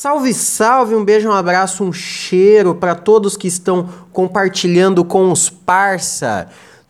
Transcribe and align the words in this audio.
Salve, 0.00 0.32
salve, 0.32 0.94
um 0.94 1.04
beijo, 1.04 1.28
um 1.28 1.32
abraço, 1.32 1.82
um 1.82 1.92
cheiro 1.92 2.72
para 2.72 2.94
todos 2.94 3.36
que 3.36 3.48
estão 3.48 3.88
compartilhando 4.12 5.04
com 5.04 5.32
os 5.32 5.50
parça 5.50 6.46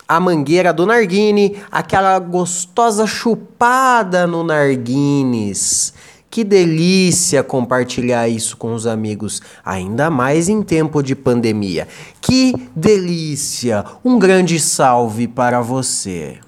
a 0.07 0.21
mangueira 0.21 0.75
do 0.75 0.85
Narguine, 0.85 1.57
aquela 1.73 2.19
gostosa 2.19 3.07
chupada 3.07 4.27
no 4.27 4.45
Narguines. 4.45 5.95
Que 6.29 6.45
delícia 6.45 7.43
compartilhar 7.43 8.29
isso 8.29 8.59
com 8.59 8.75
os 8.75 8.87
amigos, 8.87 9.41
ainda 9.65 10.11
mais 10.11 10.51
em 10.51 10.61
tempo 10.61 11.03
de 11.03 11.17
pandemia. 11.17 11.89
Que 12.21 12.53
delícia! 12.77 13.87
Um 14.05 14.19
grande 14.19 14.61
salve 14.61 15.27
para 15.27 15.63
você. 15.63 16.41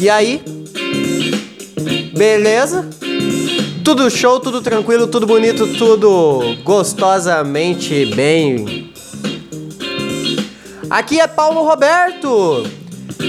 E 0.00 0.08
aí? 0.08 0.42
Beleza? 2.16 2.88
Tudo 3.84 4.10
show, 4.10 4.40
tudo 4.40 4.62
tranquilo, 4.62 5.06
tudo 5.06 5.26
bonito, 5.26 5.66
tudo 5.76 6.56
gostosamente 6.64 8.06
bem. 8.06 8.90
Aqui 10.88 11.20
é 11.20 11.26
Paulo 11.26 11.62
Roberto. 11.62 12.66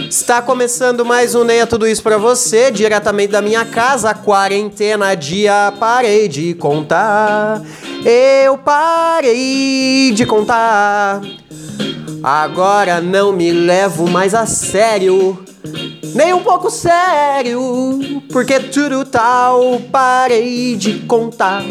Está 0.10 0.42
começando 0.42 1.04
mais 1.04 1.36
um 1.36 1.44
Neia 1.44 1.68
Tudo 1.68 1.86
Isso 1.86 2.02
para 2.02 2.18
você, 2.18 2.72
diretamente 2.72 3.34
da 3.34 3.42
minha 3.42 3.66
casa. 3.66 4.14
Quarentena 4.14 5.14
dia 5.14 5.74
parei 5.78 6.30
de 6.30 6.54
contar. 6.54 7.62
Eu 8.06 8.58
parei 8.58 10.14
de 10.14 10.26
contar. 10.26 11.20
Agora 12.24 13.02
não 13.02 13.34
me 13.34 13.52
levo 13.52 14.10
mais 14.10 14.34
a 14.34 14.46
sério 14.46 15.51
nem 16.14 16.34
um 16.34 16.42
pouco 16.42 16.70
sério, 16.70 18.24
porque 18.32 18.60
tudo 18.60 19.06
tal 19.06 19.80
parei 19.92 20.76
de 20.76 21.00
contar. 21.02 21.64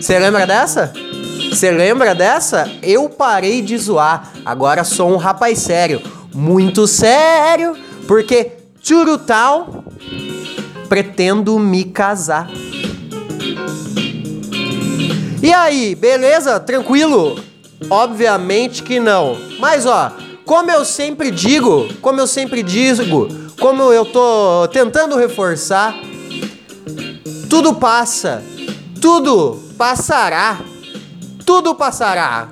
Você 0.00 0.18
lembra 0.18 0.46
dessa? 0.46 0.92
Você 1.50 1.70
lembra 1.70 2.14
dessa? 2.14 2.70
Eu 2.82 3.08
parei 3.08 3.62
de 3.62 3.76
zoar, 3.78 4.32
agora 4.44 4.84
sou 4.84 5.12
um 5.12 5.16
rapaz 5.16 5.58
sério, 5.58 6.00
muito 6.34 6.86
sério, 6.86 7.76
porque 8.06 8.52
tudo 8.86 9.18
tal 9.18 9.84
pretendo 10.88 11.58
me 11.58 11.84
casar. 11.84 12.50
E 15.42 15.52
aí, 15.52 15.94
beleza? 15.94 16.58
Tranquilo? 16.58 17.38
Obviamente 17.88 18.82
que 18.82 18.98
não. 18.98 19.36
Mas 19.60 19.86
ó, 19.86 20.12
como 20.48 20.70
eu 20.70 20.82
sempre 20.82 21.30
digo, 21.30 21.92
como 22.00 22.18
eu 22.18 22.26
sempre 22.26 22.62
digo, 22.62 23.28
como 23.60 23.92
eu 23.92 24.06
tô 24.06 24.66
tentando 24.72 25.14
reforçar, 25.14 25.94
tudo 27.50 27.74
passa, 27.74 28.42
tudo 28.98 29.62
passará, 29.76 30.58
tudo 31.44 31.74
passará. 31.74 32.48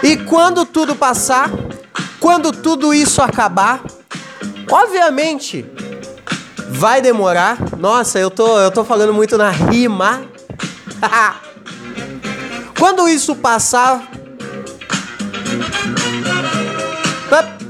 E 0.00 0.16
quando 0.16 0.64
tudo 0.64 0.94
passar, 0.94 1.50
quando 2.20 2.52
tudo 2.52 2.94
isso 2.94 3.20
acabar, 3.20 3.82
obviamente 4.70 5.66
vai 6.68 7.02
demorar. 7.02 7.58
Nossa, 7.76 8.20
eu 8.20 8.30
tô, 8.30 8.60
eu 8.60 8.70
tô 8.70 8.84
falando 8.84 9.12
muito 9.12 9.36
na 9.36 9.50
rima. 9.50 10.22
quando 12.78 13.08
isso 13.08 13.34
passar, 13.34 14.13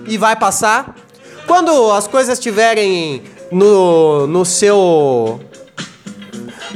e 0.06 0.16
vai 0.16 0.36
passar. 0.36 0.94
Quando 1.47 1.91
as 1.92 2.06
coisas 2.06 2.38
estiverem 2.38 3.22
no, 3.50 4.27
no 4.27 4.44
seu. 4.44 5.41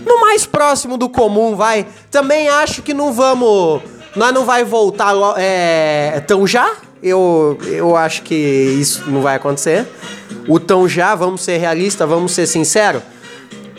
No 0.04 0.20
mais 0.20 0.46
próximo 0.46 0.97
do 0.97 1.08
comum, 1.08 1.56
vai. 1.56 1.86
Também 2.10 2.48
acho 2.48 2.82
que 2.82 2.92
não 2.92 3.12
vamos. 3.12 3.82
Nós 4.14 4.32
não 4.32 4.44
vai 4.44 4.64
voltar 4.64 5.14
é, 5.36 6.22
tão 6.26 6.47
já. 6.47 6.70
Eu, 7.03 7.56
eu 7.66 7.97
acho 7.97 8.22
que 8.22 8.34
isso 8.34 9.08
não 9.08 9.22
vai 9.22 9.36
acontecer. 9.36 9.86
O 10.48 10.58
tão 10.58 10.88
já, 10.88 11.14
vamos 11.14 11.42
ser 11.42 11.58
realistas, 11.58 12.08
vamos 12.08 12.32
ser 12.32 12.47
sinceros. 12.47 13.03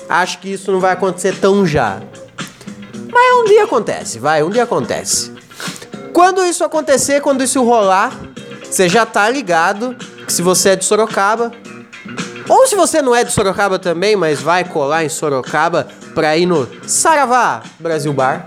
Acho 0.07 0.40
que 0.40 0.53
isso 0.53 0.72
não 0.72 0.79
vai 0.79 0.94
acontecer 0.94 1.35
tão 1.35 1.66
já. 1.66 2.01
Mas 3.12 3.38
um 3.38 3.45
dia 3.45 3.63
acontece, 3.63 4.19
vai, 4.19 4.41
um 4.41 4.50
dia 4.50 4.63
acontece. 4.63 5.38
Quando 6.19 6.44
isso 6.44 6.66
acontecer, 6.66 7.22
quando 7.22 7.41
isso 7.46 7.63
rolar, 7.63 8.12
você 8.62 8.90
já 8.90 9.06
tá 9.06 9.30
ligado 9.30 9.96
que 10.25 10.34
se 10.34 10.41
você 10.41 10.72
é 10.72 10.75
de 10.75 10.84
Sorocaba, 10.84 11.50
ou 12.50 12.68
se 12.68 12.75
você 12.75 13.02
não 13.02 13.16
é 13.16 13.24
de 13.24 13.31
Sorocaba 13.31 13.80
também, 13.80 14.18
mas 14.18 14.41
vai 14.41 14.66
colar 14.66 15.06
em 15.06 15.07
Sorocaba 15.07 15.88
pra 16.13 16.35
ir 16.35 16.46
no 16.46 16.68
Saravá 16.85 17.63
Brasil 17.80 18.12
Bar. 18.12 18.44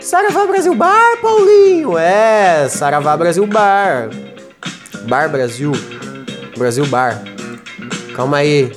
Saravá 0.00 0.44
Brasil 0.44 0.74
Bar, 0.74 1.20
Paulinho! 1.22 1.96
É, 1.96 2.68
Saravá 2.68 3.16
Brasil 3.16 3.46
Bar. 3.46 4.10
Bar 5.08 5.30
Brasil. 5.30 5.70
Brasil 6.58 6.86
Bar. 6.86 7.22
Calma 8.16 8.38
aí. 8.38 8.72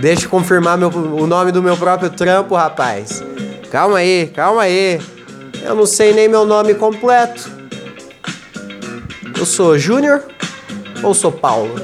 Deixa 0.00 0.24
eu 0.24 0.30
confirmar 0.30 0.78
meu, 0.78 0.88
o 0.88 1.26
nome 1.26 1.52
do 1.52 1.62
meu 1.62 1.76
próprio 1.76 2.08
trampo, 2.08 2.54
rapaz. 2.54 3.22
Calma 3.70 3.98
aí, 3.98 4.32
calma 4.34 4.62
aí. 4.62 4.98
Eu 5.62 5.74
não 5.74 5.86
sei 5.86 6.12
nem 6.12 6.28
meu 6.28 6.44
nome 6.44 6.74
completo. 6.74 7.50
Eu 9.38 9.46
sou 9.46 9.78
Júnior 9.78 10.24
ou 11.02 11.14
sou 11.14 11.32
Paulo? 11.32 11.74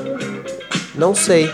Não 0.95 1.15
sei. 1.15 1.51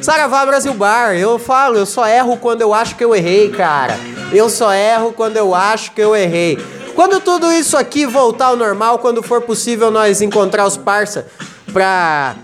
Saravá 0.00 0.44
Brasil 0.46 0.74
Bar, 0.74 1.16
eu 1.16 1.38
falo, 1.38 1.76
eu 1.76 1.86
só 1.86 2.06
erro 2.06 2.36
quando 2.36 2.62
eu 2.62 2.72
acho 2.72 2.94
que 2.96 3.04
eu 3.04 3.14
errei, 3.14 3.50
cara. 3.50 3.98
Eu 4.32 4.48
só 4.48 4.72
erro 4.72 5.12
quando 5.12 5.36
eu 5.36 5.54
acho 5.54 5.92
que 5.92 6.00
eu 6.00 6.14
errei. 6.14 6.58
Quando 6.94 7.20
tudo 7.20 7.52
isso 7.52 7.76
aqui 7.76 8.06
voltar 8.06 8.46
ao 8.46 8.56
normal, 8.56 8.98
quando 8.98 9.22
for 9.22 9.42
possível 9.42 9.90
nós 9.90 10.22
encontrar 10.22 10.66
os 10.66 10.76
parça 10.76 11.26
pra 11.72 12.36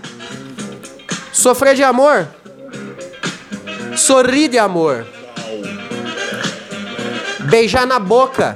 sofrer 1.31 1.73
de 1.73 1.83
amor, 1.83 2.27
sorrir 3.95 4.47
de 4.47 4.59
amor, 4.59 5.05
beijar 7.49 7.87
na 7.87 7.97
boca, 7.97 8.55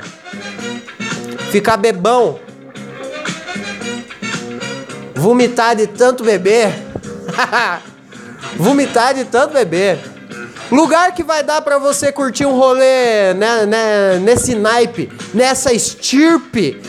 ficar 1.51 1.77
bebão, 1.77 2.39
Vomitar 5.17 5.75
de 5.75 5.87
tanto 5.87 6.23
beber. 6.23 6.71
Vomitar 8.55 9.15
de 9.15 9.25
tanto 9.25 9.53
beber. 9.53 9.99
Lugar 10.71 11.13
que 11.13 11.23
vai 11.23 11.43
dar 11.43 11.61
para 11.61 11.77
você 11.79 12.11
curtir 12.11 12.45
um 12.45 12.55
rolê 12.55 13.33
né, 13.33 13.65
né, 13.65 14.19
nesse 14.19 14.53
naipe, 14.53 15.11
nessa 15.33 15.73
estirpe, 15.73 16.81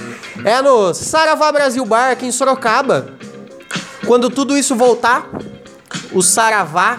é 0.45 0.61
no 0.61 0.93
Saravá 0.93 1.51
Brasil 1.51 1.85
Bar 1.87 2.11
aqui 2.11 2.27
em 2.27 2.33
Sorocaba. 2.33 3.09
Quando 4.07 4.29
tudo 4.29 4.59
isso 4.59 4.77
voltar, 4.77 5.29
o 6.13 6.23
Saravá 6.23 6.99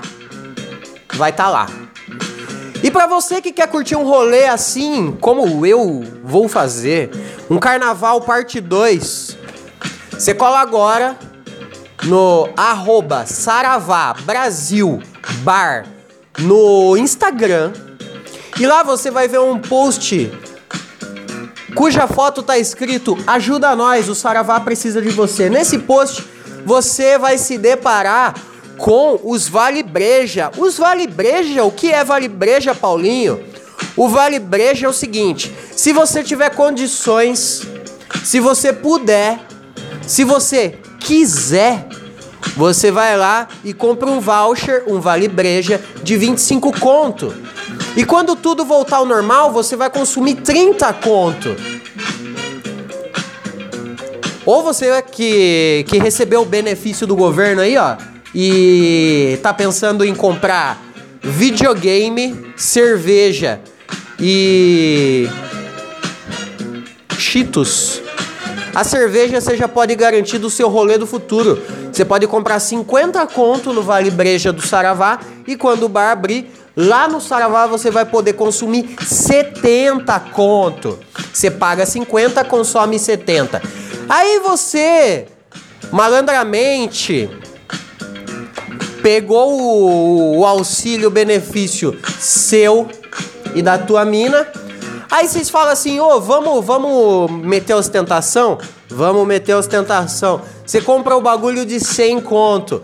vai 1.14 1.30
estar 1.30 1.46
tá 1.46 1.50
lá. 1.50 1.89
E 2.82 2.90
para 2.90 3.08
você 3.08 3.42
que 3.42 3.52
quer 3.52 3.68
curtir 3.68 3.96
um 3.96 4.04
rolê 4.04 4.46
assim, 4.46 5.18
como 5.20 5.66
eu 5.66 6.04
vou 6.24 6.48
fazer, 6.48 7.10
um 7.50 7.58
carnaval 7.58 8.22
parte 8.22 8.62
2, 8.62 9.38
você 10.12 10.34
cola 10.34 10.60
agora 10.60 11.18
no 12.04 12.50
arroba 12.56 13.26
Saravá 13.26 14.14
Brasil 14.26 15.02
Bar 15.42 15.86
no 16.40 16.96
Instagram. 16.98 17.74
E 18.60 18.66
lá 18.66 18.84
você 18.84 19.12
vai 19.12 19.28
ver 19.28 19.40
um 19.40 19.60
post 19.60 20.32
cuja 21.76 22.08
foto 22.08 22.44
tá 22.44 22.58
escrito 22.58 23.18
Ajuda 23.28 23.76
nós, 23.76 24.10
o 24.10 24.16
Saravá 24.16 24.60
precisa 24.60 25.02
de 25.02 25.10
você. 25.10 25.50
Nesse 25.50 25.80
post 25.80 26.28
você 26.66 27.18
vai 27.18 27.38
se 27.38 27.58
deparar 27.58 28.36
com 28.80 29.20
os 29.24 29.48
Vale 29.48 29.84
Breja. 29.84 30.50
Os 30.58 30.78
Vale 30.78 31.06
Breja, 31.06 31.64
o 31.64 31.72
que 31.72 31.92
é 31.92 32.04
Vale 32.04 32.28
Breja, 32.28 32.74
Paulinho? 32.74 33.44
O 33.96 34.08
Vale 34.08 34.40
Breja 34.40 34.88
é 34.88 34.90
o 34.90 34.94
seguinte: 34.94 35.54
se 35.72 35.94
você 35.94 36.24
tiver 36.24 36.50
condições, 36.56 37.68
se 38.24 38.40
você 38.40 38.74
puder, 38.74 39.40
se 40.08 40.24
você 40.24 40.80
quiser, 41.00 41.88
você 42.56 42.92
vai 42.92 43.18
lá 43.18 43.48
e 43.64 43.74
compra 43.74 44.10
um 44.10 44.20
voucher, 44.20 44.84
um 44.88 45.00
vale 45.00 45.28
breja 45.28 45.82
de 46.02 46.18
25 46.18 46.80
conto. 46.80 47.34
E 47.96 48.04
quando 48.04 48.36
tudo 48.36 48.66
voltar 48.66 48.98
ao 48.98 49.06
normal, 49.06 49.52
você 49.52 49.76
vai 49.76 49.90
consumir 49.90 50.36
30 50.36 50.92
conto. 50.94 51.56
Ou 54.46 54.64
você 54.64 55.02
que, 55.02 55.86
que 55.88 56.00
recebeu 56.00 56.42
o 56.42 56.46
benefício 56.46 57.06
do 57.06 57.16
governo 57.16 57.62
aí, 57.62 57.78
ó, 57.78 57.98
e 58.34 59.40
tá 59.42 59.54
pensando 59.54 60.06
em 60.06 60.14
comprar 60.14 60.82
videogame, 61.22 62.54
cerveja 62.56 63.60
e 64.20 65.28
Cheetos 67.18 68.02
A 68.74 68.84
cerveja 68.84 69.42
você 69.42 69.58
já 69.58 69.68
pode 69.68 69.94
garantir 69.96 70.38
do 70.38 70.50
seu 70.50 70.70
rolê 70.70 70.98
do 70.98 71.06
futuro. 71.06 71.62
Você 71.92 72.06
pode 72.06 72.26
comprar 72.28 72.60
50 72.60 73.26
conto 73.28 73.74
no 73.74 73.82
Vale 73.82 74.10
Breja 74.10 74.54
do 74.54 74.66
Saravá 74.66 75.20
e 75.46 75.56
quando 75.56 75.84
o 75.84 75.90
bar 75.90 76.12
abrir, 76.12 76.50
lá 76.76 77.08
no 77.08 77.20
Saravá 77.20 77.68
você 77.68 77.92
vai 77.92 78.06
poder 78.06 78.34
consumir 78.34 78.96
70 79.02 80.18
conto. 80.32 80.98
Você 81.34 81.52
paga 81.52 81.86
50, 81.86 82.44
consome 82.46 82.98
70. 82.98 83.62
Aí 84.08 84.40
você, 84.40 85.28
malandramente, 85.92 87.30
pegou 89.02 89.60
o, 89.60 90.40
o 90.40 90.46
auxílio 90.46 91.10
benefício 91.10 91.98
seu 92.20 92.88
e 93.56 93.62
da 93.62 93.78
tua 93.78 94.06
mina. 94.06 94.48
Aí 95.10 95.28
vocês 95.28 95.50
falam 95.50 95.74
assim, 95.74 96.00
ô, 96.00 96.16
oh, 96.16 96.22
vamos, 96.22 96.64
vamos 96.64 97.32
meter 97.32 97.74
ostentação? 97.74 98.60
Vamos 98.88 99.28
meter 99.28 99.56
ostentação. 99.56 100.42
Você 100.66 100.82
compra 100.82 101.16
o 101.16 101.22
bagulho 101.22 101.66
de 101.66 101.80
100 101.80 102.22
conto. 102.22 102.84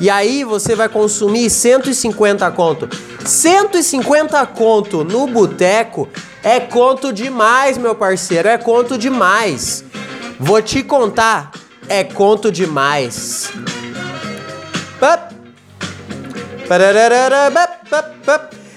E 0.00 0.08
aí 0.08 0.44
você 0.44 0.74
vai 0.74 0.88
consumir 0.88 1.50
150 1.50 2.50
conto. 2.52 2.88
150 3.24 4.44
conto 4.46 5.04
no 5.04 5.26
boteco 5.26 6.08
é 6.42 6.60
conto 6.60 7.12
demais, 7.12 7.76
meu 7.76 7.94
parceiro. 7.94 8.48
É 8.48 8.56
conto 8.56 8.96
demais. 8.96 9.84
Vou 10.38 10.62
te 10.62 10.82
contar. 10.82 11.50
É 11.88 12.04
conto 12.04 12.50
demais. 12.50 13.50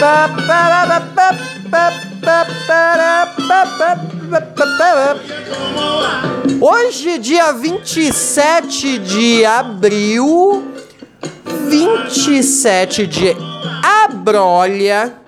Pa, 0.00 0.28
pa, 0.46 0.62
pa, 0.86 1.28
pa, 4.78 5.04
Hoje, 6.60 7.18
dia 7.18 7.52
27 7.52 8.98
de 8.98 9.44
abril, 9.44 10.64
27 11.68 13.06
de 13.06 13.36
abrolha 13.82 15.23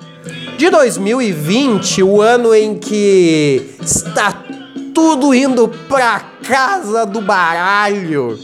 de 0.56 0.70
2020, 0.70 2.02
o 2.02 2.22
ano 2.22 2.54
em 2.54 2.78
que 2.78 3.76
está 3.82 4.42
tudo 4.94 5.34
indo 5.34 5.68
pra 5.86 6.22
casa 6.42 7.04
do 7.04 7.20
baralho. 7.20 8.38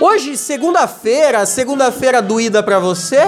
Hoje, 0.00 0.36
segunda-feira, 0.36 1.44
segunda-feira 1.44 2.22
doída 2.22 2.62
pra 2.62 2.78
você? 2.78 3.20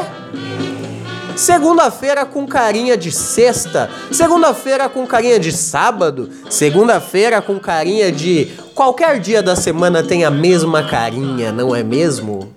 Segunda-feira 1.37 2.25
com 2.25 2.46
carinha 2.46 2.96
de 2.96 3.12
sexta, 3.12 3.90
segunda-feira 4.10 4.88
com 4.88 5.06
carinha 5.06 5.38
de 5.38 5.52
sábado, 5.52 6.31
segunda-feira 6.48 7.43
com 7.43 7.58
carinha 7.58 8.10
de 8.10 8.52
qualquer 8.75 9.20
dia 9.20 9.43
da 9.43 9.54
semana 9.54 10.02
tem 10.02 10.25
a 10.25 10.31
mesma 10.31 10.82
carinha, 10.82 11.52
não 11.52 11.76
é 11.76 11.82
mesmo? 11.82 12.54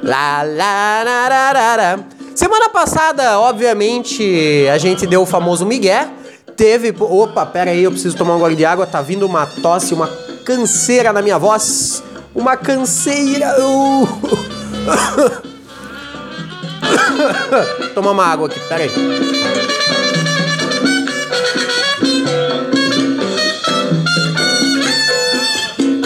Lá, 0.00 0.42
lá, 0.42 1.02
lá, 1.04 1.98
Semana 2.34 2.70
passada, 2.70 3.38
obviamente, 3.38 4.66
a 4.72 4.78
gente 4.78 5.06
deu 5.06 5.22
o 5.22 5.26
famoso 5.26 5.66
Miguel. 5.66 6.08
Teve. 6.56 6.94
Opa, 6.98 7.44
pera 7.44 7.70
aí, 7.70 7.84
eu 7.84 7.90
preciso 7.90 8.16
tomar 8.16 8.36
um 8.36 8.38
gole 8.38 8.56
de 8.56 8.64
água. 8.64 8.86
Tá 8.86 9.02
vindo 9.02 9.26
uma 9.26 9.46
tosse, 9.46 9.92
uma 9.92 10.08
canseira 10.44 11.12
na 11.12 11.20
minha 11.20 11.38
voz. 11.38 12.02
Uma 12.34 12.56
canseira. 12.56 13.54
Uh. 13.60 14.08
Tomar 17.94 18.10
uma 18.12 18.24
água 18.24 18.46
aqui, 18.48 18.58
pera 18.60 18.84
aí. 18.84 18.90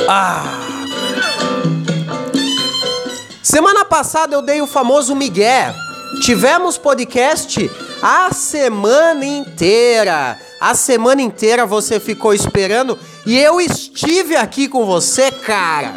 Ah! 0.08 0.42
Semana 3.42 3.84
passada 3.84 4.34
eu 4.34 4.42
dei 4.42 4.60
o 4.60 4.66
famoso 4.66 5.14
Miguel. 5.14 5.85
Tivemos 6.20 6.78
podcast 6.78 7.70
a 8.02 8.32
semana 8.32 9.24
inteira. 9.24 10.38
A 10.60 10.74
semana 10.74 11.20
inteira 11.20 11.66
você 11.66 12.00
ficou 12.00 12.32
esperando 12.32 12.98
e 13.26 13.38
eu 13.38 13.60
estive 13.60 14.36
aqui 14.36 14.68
com 14.68 14.86
você, 14.86 15.30
cara. 15.30 15.94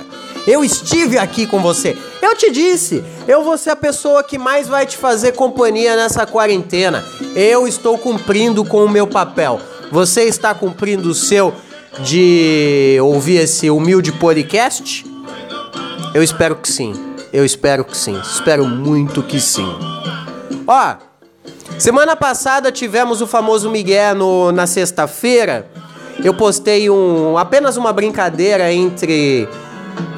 Eu 0.47 0.63
estive 0.63 1.17
aqui 1.17 1.45
com 1.45 1.61
você. 1.61 1.97
Eu 2.21 2.35
te 2.35 2.51
disse, 2.51 3.03
eu 3.27 3.43
vou 3.43 3.57
ser 3.57 3.71
a 3.71 3.75
pessoa 3.75 4.23
que 4.23 4.37
mais 4.37 4.67
vai 4.67 4.85
te 4.85 4.97
fazer 4.97 5.33
companhia 5.33 5.95
nessa 5.95 6.25
quarentena. 6.25 7.05
Eu 7.35 7.67
estou 7.67 7.97
cumprindo 7.97 8.65
com 8.65 8.83
o 8.83 8.89
meu 8.89 9.07
papel. 9.07 9.61
Você 9.91 10.23
está 10.23 10.53
cumprindo 10.53 11.09
o 11.09 11.15
seu 11.15 11.53
de 11.99 12.97
ouvir 13.01 13.37
esse 13.37 13.69
humilde 13.69 14.11
podcast? 14.11 15.05
Eu 16.13 16.23
espero 16.23 16.55
que 16.55 16.71
sim. 16.71 17.08
Eu 17.31 17.45
espero 17.45 17.85
que 17.85 17.95
sim. 17.95 18.19
Espero 18.19 18.65
muito 18.65 19.21
que 19.21 19.39
sim. 19.39 19.67
Ó, 20.65 20.95
semana 21.77 22.15
passada 22.15 22.71
tivemos 22.71 23.21
o 23.21 23.27
famoso 23.27 23.69
Miguel 23.69 24.15
no, 24.15 24.51
na 24.51 24.65
sexta-feira. 24.65 25.69
Eu 26.23 26.33
postei 26.33 26.89
um 26.89 27.37
apenas 27.37 27.77
uma 27.77 27.93
brincadeira 27.93 28.71
entre 28.73 29.47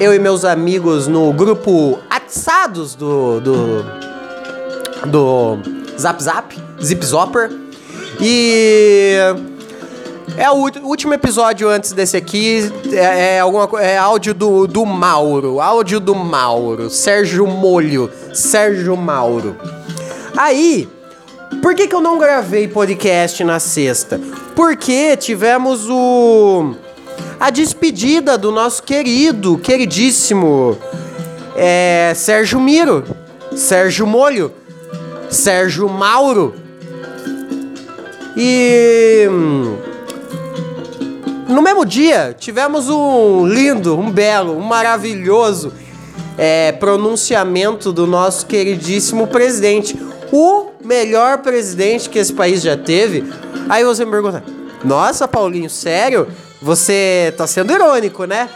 eu 0.00 0.14
e 0.14 0.18
meus 0.18 0.44
amigos 0.44 1.06
no 1.06 1.32
grupo 1.32 1.98
Atsados 2.10 2.94
do, 2.94 3.40
do, 3.40 3.84
do 5.06 5.58
Zap 5.98 6.22
Zap, 6.22 6.56
Zip 6.82 7.04
Zopper. 7.04 7.50
E 8.20 9.16
é 10.36 10.50
o 10.50 10.54
último 10.54 11.14
episódio 11.14 11.68
antes 11.68 11.92
desse 11.92 12.16
aqui. 12.16 12.72
É, 12.92 13.36
é, 13.36 13.40
alguma, 13.40 13.68
é 13.80 13.96
áudio 13.96 14.34
do, 14.34 14.66
do 14.66 14.84
Mauro. 14.84 15.60
Áudio 15.60 16.00
do 16.00 16.14
Mauro. 16.14 16.88
Sérgio 16.88 17.46
Molho. 17.46 18.10
Sérgio 18.32 18.96
Mauro. 18.96 19.56
Aí, 20.36 20.88
por 21.60 21.74
que, 21.74 21.86
que 21.86 21.94
eu 21.94 22.00
não 22.00 22.18
gravei 22.18 22.66
podcast 22.66 23.44
na 23.44 23.60
sexta? 23.60 24.20
Porque 24.54 25.16
tivemos 25.16 25.88
o 25.88 26.74
a 27.38 27.50
despedida 27.50 28.38
do 28.38 28.52
nosso 28.52 28.82
querido, 28.82 29.58
queridíssimo 29.58 30.78
é, 31.56 32.12
Sérgio 32.14 32.60
Miro, 32.60 33.04
Sérgio 33.54 34.06
Molho, 34.06 34.52
Sérgio 35.28 35.88
Mauro. 35.88 36.54
E 38.36 39.26
no 41.48 41.62
mesmo 41.62 41.84
dia 41.84 42.34
tivemos 42.38 42.88
um 42.88 43.46
lindo, 43.46 43.98
um 43.98 44.10
belo, 44.10 44.56
um 44.56 44.60
maravilhoso 44.60 45.72
é, 46.36 46.72
pronunciamento 46.72 47.92
do 47.92 48.06
nosso 48.06 48.46
queridíssimo 48.46 49.26
presidente, 49.26 49.98
o 50.32 50.66
melhor 50.84 51.38
presidente 51.38 52.08
que 52.08 52.18
esse 52.18 52.32
país 52.32 52.62
já 52.62 52.76
teve. 52.76 53.24
Aí 53.68 53.84
você 53.84 54.04
me 54.04 54.10
pergunta: 54.10 54.42
Nossa, 54.84 55.28
Paulinho, 55.28 55.70
sério? 55.70 56.28
Você 56.60 57.34
tá 57.36 57.46
sendo 57.46 57.72
irônico, 57.72 58.24
né? 58.24 58.48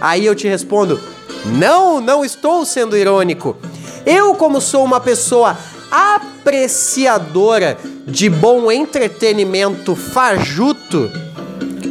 Aí 0.00 0.26
eu 0.26 0.34
te 0.34 0.46
respondo: 0.46 1.00
Não, 1.46 2.00
não 2.00 2.24
estou 2.24 2.64
sendo 2.64 2.96
irônico. 2.96 3.56
Eu, 4.04 4.34
como 4.34 4.60
sou 4.60 4.84
uma 4.84 5.00
pessoa 5.00 5.56
apreciadora 5.90 7.78
de 8.06 8.28
bom 8.28 8.70
entretenimento 8.70 9.94
fajuto, 9.94 11.10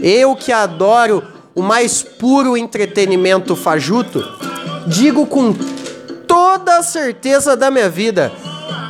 eu 0.01 0.35
que 0.35 0.51
adoro 0.51 1.23
o 1.55 1.61
mais 1.61 2.03
puro 2.03 2.55
entretenimento 2.55 3.55
fajuto, 3.55 4.23
digo 4.85 5.25
com 5.25 5.53
toda 6.27 6.77
a 6.77 6.83
certeza 6.83 7.55
da 7.55 7.71
minha 7.71 7.89
vida: 7.89 8.31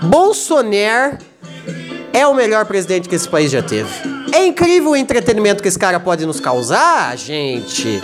Bolsonaro 0.03 1.17
é 2.11 2.25
o 2.25 2.33
melhor 2.33 2.65
presidente 2.65 3.07
que 3.07 3.15
esse 3.15 3.27
país 3.27 3.51
já 3.51 3.61
teve. 3.61 3.89
É 4.33 4.45
incrível 4.45 4.91
o 4.91 4.95
entretenimento 4.95 5.61
que 5.61 5.69
esse 5.69 5.79
cara 5.79 5.99
pode 5.99 6.25
nos 6.25 6.39
causar, 6.39 7.15
gente. 7.17 8.01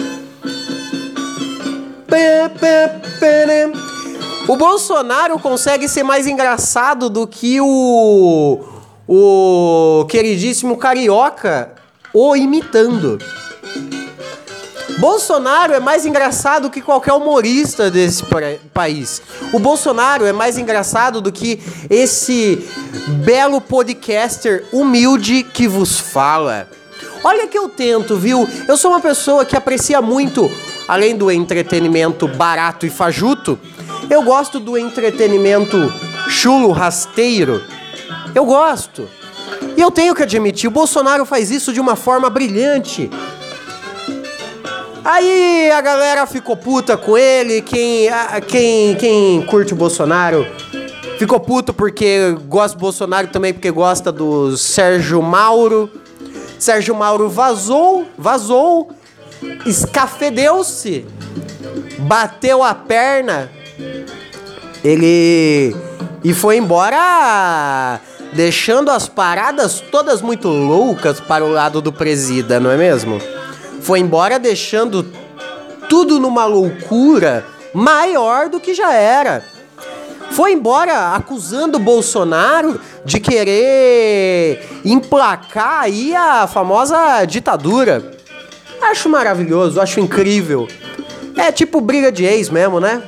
O 4.47 4.55
Bolsonaro 4.55 5.39
consegue 5.39 5.87
ser 5.87 6.03
mais 6.03 6.27
engraçado 6.27 7.09
do 7.09 7.25
que 7.27 7.59
o 7.59 8.59
o 9.07 10.05
queridíssimo 10.09 10.77
carioca 10.77 11.72
o 12.13 12.35
imitando. 12.35 13.17
Bolsonaro 14.99 15.73
é 15.73 15.79
mais 15.79 16.05
engraçado 16.05 16.69
que 16.69 16.81
qualquer 16.81 17.13
humorista 17.13 17.89
desse 17.89 18.23
país. 18.73 19.21
O 19.51 19.59
Bolsonaro 19.59 20.25
é 20.25 20.31
mais 20.31 20.57
engraçado 20.57 21.19
do 21.19 21.31
que 21.31 21.59
esse 21.89 22.67
belo 23.25 23.59
podcaster 23.59 24.65
humilde 24.71 25.43
que 25.43 25.67
vos 25.67 25.99
fala. 25.99 26.69
Olha 27.23 27.47
que 27.47 27.57
eu 27.57 27.67
tento, 27.69 28.17
viu? 28.17 28.47
Eu 28.67 28.77
sou 28.77 28.91
uma 28.91 28.99
pessoa 28.99 29.45
que 29.45 29.55
aprecia 29.55 30.01
muito, 30.01 30.49
além 30.87 31.15
do 31.15 31.31
entretenimento 31.31 32.27
barato 32.27 32.85
e 32.85 32.89
fajuto, 32.89 33.57
eu 34.09 34.21
gosto 34.21 34.59
do 34.59 34.77
entretenimento 34.77 35.91
chulo, 36.29 36.71
rasteiro. 36.71 37.63
Eu 38.35 38.45
gosto. 38.45 39.09
E 39.75 39.81
eu 39.81 39.91
tenho 39.91 40.13
que 40.13 40.23
admitir, 40.23 40.67
o 40.67 40.71
Bolsonaro 40.71 41.25
faz 41.25 41.49
isso 41.51 41.73
de 41.73 41.79
uma 41.79 41.95
forma 41.95 42.29
brilhante. 42.29 43.09
Aí 45.03 45.69
a 45.71 45.81
galera 45.81 46.25
ficou 46.25 46.55
puta 46.55 46.95
com 46.95 47.17
ele, 47.17 47.61
quem, 47.61 48.07
quem, 48.47 48.95
quem 48.95 49.45
curte 49.45 49.73
o 49.73 49.75
Bolsonaro 49.75 50.47
ficou 51.17 51.39
puto 51.39 51.73
porque 51.73 52.35
gosta 52.47 52.77
do 52.77 52.81
Bolsonaro 52.81 53.27
também 53.27 53.53
porque 53.53 53.71
gosta 53.71 54.11
do 54.11 54.57
Sérgio 54.57 55.21
Mauro. 55.21 55.89
Sérgio 56.59 56.95
Mauro 56.95 57.29
vazou, 57.29 58.05
vazou, 58.17 58.89
escafedeu-se, 59.65 61.05
bateu 61.99 62.63
a 62.63 62.73
perna, 62.73 63.51
ele 64.83 65.75
e 66.23 66.33
foi 66.33 66.57
embora 66.57 67.99
deixando 68.35 68.89
as 68.91 69.07
paradas 69.07 69.79
todas 69.79 70.21
muito 70.21 70.47
loucas 70.47 71.19
para 71.19 71.43
o 71.45 71.51
lado 71.51 71.81
do 71.81 71.91
presida, 71.91 72.59
não 72.59 72.71
é 72.71 72.77
mesmo? 72.77 73.21
foi 73.83 73.99
embora 73.99 74.39
deixando 74.39 75.05
tudo 75.89 76.19
numa 76.19 76.45
loucura 76.45 77.45
maior 77.73 78.47
do 78.49 78.59
que 78.59 78.73
já 78.73 78.93
era. 78.93 79.43
Foi 80.31 80.53
embora 80.53 81.13
acusando 81.13 81.77
Bolsonaro 81.77 82.79
de 83.05 83.19
querer 83.19 84.81
emplacar 84.85 85.81
aí 85.81 86.15
a 86.15 86.47
famosa 86.47 87.25
ditadura. 87.25 88.13
Acho 88.81 89.09
maravilhoso, 89.09 89.79
acho 89.79 89.99
incrível. 89.99 90.67
É 91.35 91.51
tipo 91.51 91.81
briga 91.81 92.11
de 92.11 92.25
ex 92.25 92.49
mesmo, 92.49 92.79
né? 92.79 93.03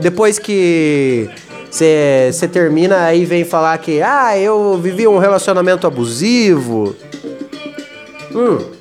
Depois 0.00 0.38
que 0.38 1.30
você 1.70 2.48
termina, 2.50 3.04
aí 3.04 3.24
vem 3.24 3.44
falar 3.44 3.76
que, 3.78 4.00
ah, 4.02 4.36
eu 4.38 4.78
vivi 4.78 5.06
um 5.06 5.18
relacionamento 5.18 5.86
abusivo. 5.86 6.96
Hum. 8.34 8.78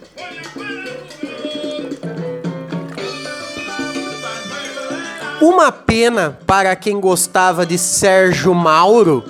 Uma 5.42 5.72
pena 5.72 6.38
para 6.46 6.76
quem 6.76 7.00
gostava 7.00 7.66
de 7.66 7.78
Sérgio 7.78 8.54
Mauro, 8.54 9.24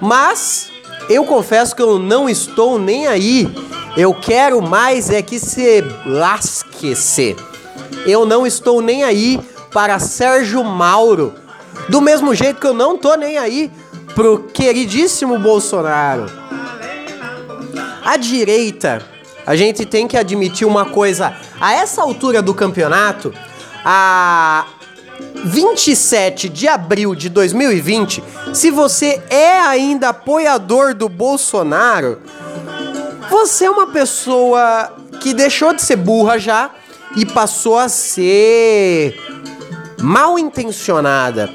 mas 0.00 0.70
eu 1.08 1.24
confesso 1.24 1.74
que 1.74 1.82
eu 1.82 1.98
não 1.98 2.28
estou 2.28 2.78
nem 2.78 3.06
aí. 3.06 3.48
Eu 3.96 4.12
quero 4.12 4.60
mais 4.60 5.08
é 5.08 5.22
que 5.22 5.38
se 5.38 5.82
lasque-se. 6.04 7.34
Eu 8.06 8.26
não 8.26 8.46
estou 8.46 8.82
nem 8.82 9.04
aí 9.04 9.40
para 9.72 9.98
Sérgio 9.98 10.62
Mauro. 10.62 11.34
Do 11.88 12.00
mesmo 12.00 12.34
jeito 12.34 12.60
que 12.60 12.66
eu 12.66 12.74
não 12.74 12.96
tô 12.96 13.14
nem 13.14 13.38
aí 13.38 13.70
pro 14.14 14.44
queridíssimo 14.52 15.38
Bolsonaro. 15.38 16.26
A 18.04 18.16
direita, 18.16 19.02
a 19.46 19.54
gente 19.56 19.84
tem 19.84 20.08
que 20.08 20.16
admitir 20.16 20.66
uma 20.66 20.86
coisa. 20.86 21.36
A 21.60 21.74
essa 21.74 22.02
altura 22.02 22.40
do 22.40 22.54
campeonato, 22.54 23.32
a, 23.84 24.66
27 25.44 26.48
de 26.48 26.66
abril 26.66 27.14
de 27.14 27.28
2020, 27.28 28.22
se 28.52 28.70
você 28.70 29.22
é 29.30 29.60
ainda 29.60 30.08
apoiador 30.08 30.94
do 30.94 31.08
Bolsonaro, 31.08 32.20
você 33.30 33.66
é 33.66 33.70
uma 33.70 33.88
pessoa 33.88 34.92
que 35.20 35.34
deixou 35.34 35.72
de 35.72 35.82
ser 35.82 35.96
burra 35.96 36.38
já 36.38 36.70
e 37.16 37.24
passou 37.24 37.78
a 37.78 37.88
ser 37.88 39.16
mal 40.00 40.38
intencionada. 40.38 41.50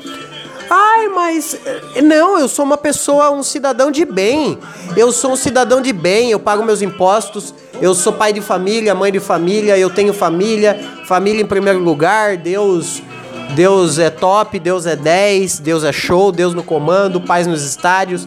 Ai, 0.74 1.10
mas 1.10 1.60
eh, 1.66 2.02
não, 2.02 2.40
eu 2.40 2.48
sou 2.48 2.64
uma 2.64 2.78
pessoa, 2.78 3.30
um 3.30 3.44
cidadão 3.44 3.92
de 3.92 4.06
bem. 4.06 4.58
Eu 4.96 5.12
sou 5.12 5.34
um 5.34 5.36
cidadão 5.36 5.82
de 5.82 5.92
bem, 5.92 6.32
eu 6.32 6.40
pago 6.40 6.64
meus 6.64 6.82
impostos, 6.82 7.54
eu 7.82 7.94
sou 7.94 8.14
pai 8.14 8.32
de 8.32 8.40
família, 8.40 8.96
mãe 8.96 9.12
de 9.12 9.20
família, 9.20 9.78
eu 9.78 9.90
tenho 9.90 10.14
família, 10.14 10.80
família 11.06 11.42
em 11.42 11.46
primeiro 11.46 11.80
lugar, 11.80 12.38
Deus 12.38 13.04
Deus 13.54 14.00
é 14.00 14.10
top, 14.10 14.58
Deus 14.60 14.86
é 14.86 14.96
10, 14.96 15.60
Deus 15.60 15.84
é 15.84 15.92
show, 15.92 16.32
Deus 16.32 16.54
no 16.54 16.64
comando, 16.64 17.20
paz 17.20 17.46
nos 17.46 17.64
estádios. 17.66 18.26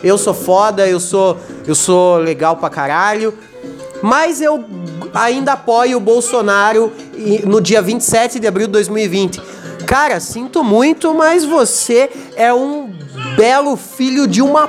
Eu 0.00 0.16
sou 0.16 0.32
foda, 0.32 0.86
eu 0.86 1.00
sou, 1.00 1.36
eu 1.66 1.74
sou 1.74 2.18
legal 2.18 2.56
pra 2.56 2.70
caralho. 2.70 3.34
Mas 4.00 4.40
eu 4.40 4.64
ainda 5.12 5.54
apoio 5.54 5.96
o 5.96 6.00
Bolsonaro 6.00 6.92
no 7.44 7.60
dia 7.60 7.82
27 7.82 8.38
de 8.38 8.46
abril 8.46 8.68
de 8.68 8.74
2020. 8.74 9.42
Cara, 9.90 10.20
sinto 10.20 10.62
muito, 10.62 11.12
mas 11.12 11.44
você 11.44 12.08
é 12.36 12.54
um 12.54 12.94
belo 13.34 13.76
filho 13.76 14.28
de 14.28 14.40
uma 14.40 14.68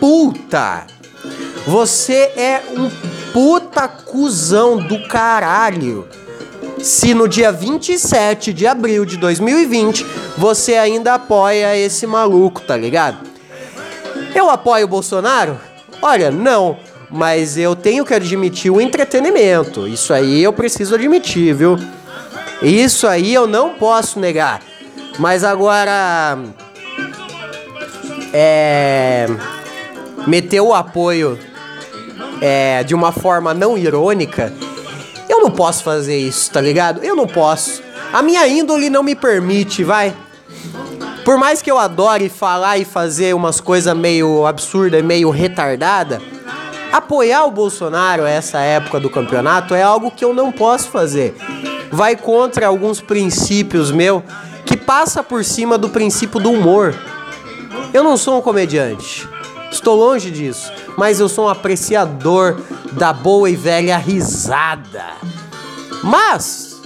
puta. 0.00 0.86
Você 1.66 2.32
é 2.34 2.62
um 2.74 2.90
puta 3.34 3.86
cuzão 3.86 4.78
do 4.78 5.06
caralho 5.08 6.08
se 6.78 7.12
no 7.12 7.28
dia 7.28 7.52
27 7.52 8.54
de 8.54 8.66
abril 8.66 9.04
de 9.04 9.18
2020 9.18 10.06
você 10.38 10.76
ainda 10.76 11.16
apoia 11.16 11.76
esse 11.76 12.06
maluco, 12.06 12.62
tá 12.62 12.74
ligado? 12.74 13.18
Eu 14.34 14.48
apoio 14.48 14.86
o 14.86 14.88
Bolsonaro? 14.88 15.60
Olha, 16.00 16.30
não. 16.30 16.78
Mas 17.10 17.58
eu 17.58 17.76
tenho 17.76 18.06
que 18.06 18.14
admitir 18.14 18.70
o 18.70 18.80
entretenimento. 18.80 19.86
Isso 19.86 20.14
aí 20.14 20.42
eu 20.42 20.52
preciso 20.54 20.94
admitir, 20.94 21.54
viu? 21.54 21.76
Isso 22.62 23.06
aí 23.06 23.32
eu 23.34 23.46
não 23.46 23.74
posso 23.74 24.18
negar. 24.18 24.60
Mas 25.18 25.44
agora. 25.44 26.38
É. 28.32 29.26
Meter 30.26 30.60
o 30.60 30.72
apoio 30.72 31.38
é, 32.40 32.84
de 32.84 32.94
uma 32.94 33.10
forma 33.10 33.52
não 33.52 33.76
irônica 33.76 34.52
eu 35.32 35.40
não 35.40 35.50
posso 35.50 35.82
fazer 35.82 36.16
isso, 36.16 36.50
tá 36.50 36.60
ligado? 36.60 37.02
Eu 37.02 37.16
não 37.16 37.26
posso. 37.26 37.82
A 38.12 38.22
minha 38.22 38.46
índole 38.46 38.90
não 38.90 39.02
me 39.02 39.14
permite, 39.14 39.82
vai. 39.82 40.14
Por 41.24 41.38
mais 41.38 41.62
que 41.62 41.70
eu 41.70 41.78
adore 41.78 42.28
falar 42.28 42.78
e 42.78 42.84
fazer 42.84 43.34
umas 43.34 43.60
coisas 43.60 43.96
meio 43.96 44.44
absurdas, 44.46 45.02
meio 45.02 45.30
retardada, 45.30 46.20
apoiar 46.92 47.44
o 47.44 47.50
Bolsonaro 47.50 48.24
essa 48.24 48.60
época 48.60 49.00
do 49.00 49.08
campeonato 49.08 49.74
é 49.74 49.82
algo 49.82 50.10
que 50.10 50.24
eu 50.24 50.34
não 50.34 50.52
posso 50.52 50.90
fazer. 50.90 51.34
Vai 51.92 52.16
contra 52.16 52.66
alguns 52.66 53.00
princípios 53.00 53.90
meu 53.90 54.24
que 54.64 54.76
passa 54.76 55.22
por 55.22 55.44
cima 55.44 55.76
do 55.76 55.90
princípio 55.90 56.40
do 56.40 56.50
humor. 56.50 56.94
Eu 57.92 58.02
não 58.02 58.16
sou 58.16 58.38
um 58.38 58.40
comediante. 58.40 59.28
Estou 59.70 59.96
longe 59.96 60.30
disso, 60.30 60.72
mas 60.96 61.20
eu 61.20 61.28
sou 61.28 61.46
um 61.46 61.48
apreciador 61.48 62.60
da 62.92 63.12
boa 63.12 63.48
e 63.48 63.56
velha 63.56 63.96
risada. 63.96 65.04
Mas 66.02 66.80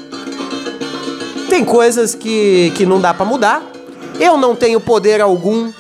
tem 1.48 1.64
coisas 1.64 2.14
que, 2.14 2.72
que 2.76 2.84
não 2.84 3.00
dá 3.00 3.14
para 3.14 3.24
mudar. 3.24 3.62
Eu 4.20 4.36
não 4.36 4.54
tenho 4.54 4.80
poder 4.80 5.20
algum 5.20 5.72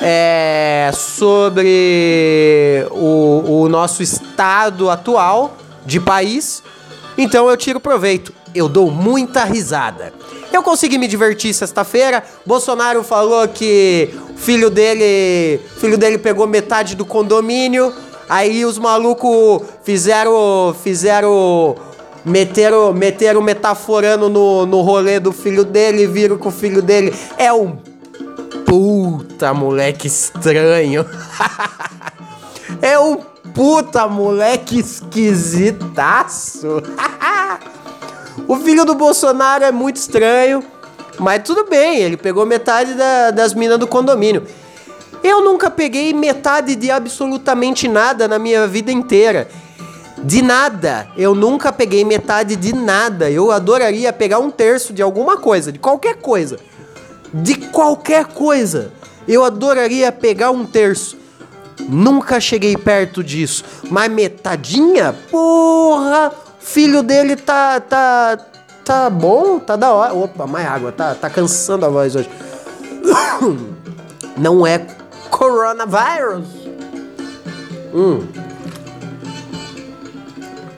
é, 0.00 0.90
sobre 0.94 2.86
o, 2.90 3.62
o 3.62 3.68
nosso 3.68 4.02
estado 4.02 4.90
atual 4.90 5.56
de 5.86 6.00
país. 6.00 6.62
Então 7.16 7.48
eu 7.48 7.56
tiro 7.56 7.80
proveito. 7.80 8.32
Eu 8.54 8.68
dou 8.68 8.90
muita 8.90 9.44
risada. 9.44 10.12
Eu 10.52 10.62
consegui 10.62 10.98
me 10.98 11.08
divertir 11.08 11.54
sexta-feira. 11.54 12.22
Bolsonaro 12.44 13.02
falou 13.02 13.48
que 13.48 14.10
o 14.34 14.38
filho 14.38 14.68
dele, 14.68 15.60
filho 15.78 15.96
dele 15.96 16.18
pegou 16.18 16.46
metade 16.46 16.94
do 16.94 17.04
condomínio. 17.04 17.92
Aí 18.28 18.64
os 18.64 18.78
malucos 18.78 19.62
fizeram, 19.82 20.74
fizeram, 20.82 21.76
meteram, 22.24 22.92
meteram 22.92 23.42
metaforando 23.42 24.28
no, 24.28 24.66
no 24.66 24.80
rolê 24.80 25.18
do 25.18 25.32
filho 25.32 25.64
dele, 25.64 26.06
viram 26.06 26.38
que 26.38 26.48
o 26.48 26.50
filho 26.50 26.82
dele 26.82 27.14
é 27.38 27.52
um 27.52 27.76
puta 28.66 29.52
moleque 29.52 30.06
estranho. 30.06 31.04
é 32.80 32.98
um 32.98 33.31
puta 33.54 34.06
moleque 34.08 34.78
esquisitaço. 34.80 36.68
O 38.48 38.56
filho 38.56 38.84
do 38.86 38.94
Bolsonaro 38.94 39.62
é 39.62 39.70
muito 39.70 39.96
estranho. 39.96 40.64
Mas 41.18 41.42
tudo 41.44 41.66
bem, 41.68 41.98
ele 41.98 42.16
pegou 42.16 42.46
metade 42.46 42.94
da- 42.94 43.30
das 43.30 43.52
minas 43.52 43.78
do 43.78 43.86
condomínio. 43.86 44.46
Eu 45.22 45.44
nunca 45.44 45.70
peguei 45.70 46.14
metade 46.14 46.74
de 46.74 46.90
absolutamente 46.90 47.86
nada 47.86 48.26
na 48.26 48.38
minha 48.38 48.66
vida 48.66 48.90
inteira. 48.90 49.48
De 50.24 50.40
nada. 50.40 51.06
Eu 51.16 51.34
nunca 51.34 51.70
peguei 51.70 52.04
metade 52.06 52.56
de 52.56 52.74
nada. 52.74 53.30
Eu 53.30 53.52
adoraria 53.52 54.10
pegar 54.14 54.38
um 54.38 54.50
terço 54.50 54.94
de 54.94 55.02
alguma 55.02 55.36
coisa, 55.36 55.70
de 55.70 55.78
qualquer 55.78 56.16
coisa. 56.16 56.58
De 57.34 57.54
qualquer 57.56 58.24
coisa. 58.24 58.92
Eu 59.28 59.44
adoraria 59.44 60.10
pegar 60.10 60.50
um 60.50 60.64
terço. 60.64 61.18
Nunca 61.80 62.40
cheguei 62.40 62.76
perto 62.76 63.22
disso. 63.22 63.64
Mas 63.90 64.10
metadinha? 64.10 65.14
Porra! 65.30 66.32
Filho 66.60 67.02
dele 67.02 67.36
tá. 67.36 67.80
tá. 67.80 68.38
tá 68.84 69.10
bom, 69.10 69.58
tá 69.58 69.76
da 69.76 69.92
hora. 69.92 70.14
Opa, 70.14 70.46
mais 70.46 70.66
água, 70.66 70.92
tá, 70.92 71.14
tá 71.14 71.28
cansando 71.28 71.84
a 71.84 71.88
voz 71.88 72.14
hoje. 72.16 72.30
Não 74.36 74.66
é 74.66 74.86
coronavírus. 75.30 76.46
Hum. 77.94 78.26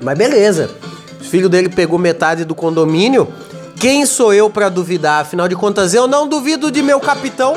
Mas 0.00 0.18
beleza. 0.18 0.70
Filho 1.20 1.48
dele 1.48 1.68
pegou 1.68 1.98
metade 1.98 2.44
do 2.44 2.54
condomínio. 2.54 3.32
Quem 3.78 4.06
sou 4.06 4.32
eu 4.32 4.48
pra 4.48 4.68
duvidar? 4.68 5.22
Afinal 5.22 5.48
de 5.48 5.56
contas, 5.56 5.94
eu 5.94 6.06
não 6.06 6.26
duvido 6.28 6.70
de 6.70 6.82
meu 6.82 7.00
capitão. 7.00 7.56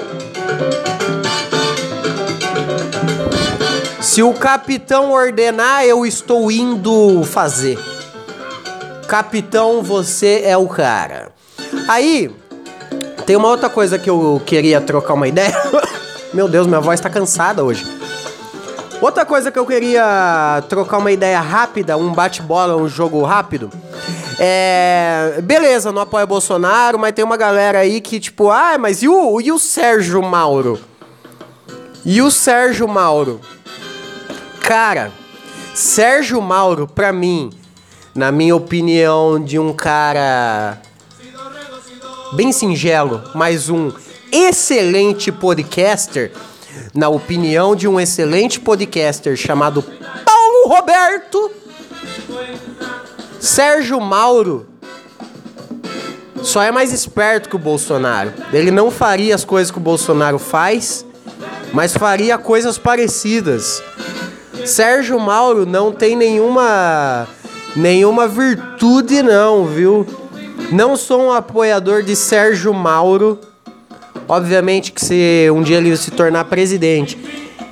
Se 4.17 4.23
o 4.23 4.33
capitão 4.33 5.11
ordenar, 5.11 5.85
eu 5.85 6.03
estou 6.03 6.51
indo 6.51 7.23
fazer. 7.23 7.77
Capitão, 9.07 9.83
você 9.83 10.41
é 10.43 10.57
o 10.57 10.67
cara. 10.67 11.31
Aí, 11.87 12.35
tem 13.27 13.35
uma 13.35 13.47
outra 13.47 13.69
coisa 13.69 13.99
que 13.99 14.09
eu 14.09 14.41
queria 14.43 14.81
trocar 14.81 15.13
uma 15.13 15.27
ideia. 15.27 15.53
Meu 16.33 16.47
Deus, 16.47 16.65
minha 16.65 16.79
voz 16.79 16.99
tá 16.99 17.11
cansada 17.11 17.63
hoje. 17.63 17.85
Outra 18.99 19.23
coisa 19.23 19.51
que 19.51 19.59
eu 19.59 19.67
queria 19.67 20.63
trocar 20.67 20.97
uma 20.97 21.11
ideia 21.11 21.39
rápida, 21.39 21.95
um 21.95 22.11
bate-bola, 22.11 22.75
um 22.75 22.89
jogo 22.89 23.21
rápido. 23.21 23.69
É. 24.39 25.39
Beleza, 25.43 25.91
não 25.91 26.01
apoia 26.01 26.25
Bolsonaro, 26.25 26.97
mas 26.97 27.11
tem 27.11 27.23
uma 27.23 27.37
galera 27.37 27.77
aí 27.77 28.01
que, 28.01 28.19
tipo, 28.19 28.49
ah, 28.49 28.79
mas 28.79 29.03
e 29.03 29.07
o, 29.07 29.39
e 29.39 29.51
o 29.51 29.59
Sérgio 29.59 30.23
Mauro? 30.23 30.79
E 32.03 32.19
o 32.19 32.31
Sérgio 32.31 32.87
Mauro? 32.87 33.39
Cara, 34.67 35.13
Sérgio 35.73 36.41
Mauro, 36.41 36.87
pra 36.87 37.13
mim, 37.13 37.51
na 38.13 38.33
minha 38.33 38.53
opinião, 38.53 39.41
de 39.41 39.57
um 39.57 39.71
cara 39.71 40.77
bem 42.33 42.51
singelo, 42.51 43.23
mas 43.33 43.69
um 43.69 43.93
excelente 44.29 45.31
podcaster, 45.31 46.33
na 46.93 47.07
opinião 47.07 47.77
de 47.77 47.87
um 47.87 47.97
excelente 47.97 48.59
podcaster 48.59 49.37
chamado 49.37 49.81
Paulo 49.81 50.67
Roberto, 50.67 51.49
Sérgio 53.39 54.01
Mauro 54.01 54.67
só 56.43 56.61
é 56.61 56.73
mais 56.73 56.91
esperto 56.91 57.47
que 57.47 57.55
o 57.55 57.59
Bolsonaro. 57.59 58.33
Ele 58.51 58.69
não 58.69 58.91
faria 58.91 59.33
as 59.33 59.45
coisas 59.45 59.71
que 59.71 59.77
o 59.77 59.81
Bolsonaro 59.81 60.37
faz, 60.37 61.05
mas 61.71 61.95
faria 61.95 62.37
coisas 62.37 62.77
parecidas. 62.77 63.81
Sérgio 64.67 65.19
Mauro 65.19 65.65
não 65.65 65.91
tem 65.91 66.15
nenhuma 66.15 67.27
nenhuma 67.75 68.27
virtude 68.27 69.21
não, 69.23 69.65
viu? 69.65 70.05
Não 70.71 70.97
sou 70.97 71.27
um 71.27 71.31
apoiador 71.31 72.03
de 72.03 72.15
Sérgio 72.15 72.73
Mauro. 72.73 73.39
Obviamente 74.27 74.91
que 74.91 75.03
se 75.03 75.49
um 75.53 75.61
dia 75.61 75.77
ele 75.77 75.95
se 75.95 76.11
tornar 76.11 76.45
presidente 76.45 77.17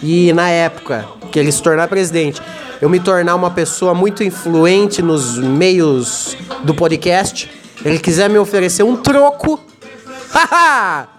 e 0.01 0.31
na 0.31 0.49
época 0.49 1.05
que 1.31 1.37
ele 1.37 1.51
se 1.51 1.61
tornar 1.61 1.87
presidente, 1.89 2.41
eu 2.81 2.89
me 2.89 2.99
tornar 2.99 3.35
uma 3.35 3.51
pessoa 3.51 3.93
muito 3.93 4.24
influente 4.24 5.01
nos 5.01 5.37
meios 5.37 6.37
do 6.63 6.74
podcast, 6.74 7.51
ele 7.83 8.00
quiser 8.00 8.29
me 8.29 8.37
oferecer 8.37 8.83
um 8.83 8.96
troco, 8.96 9.59
haha! 10.31 11.14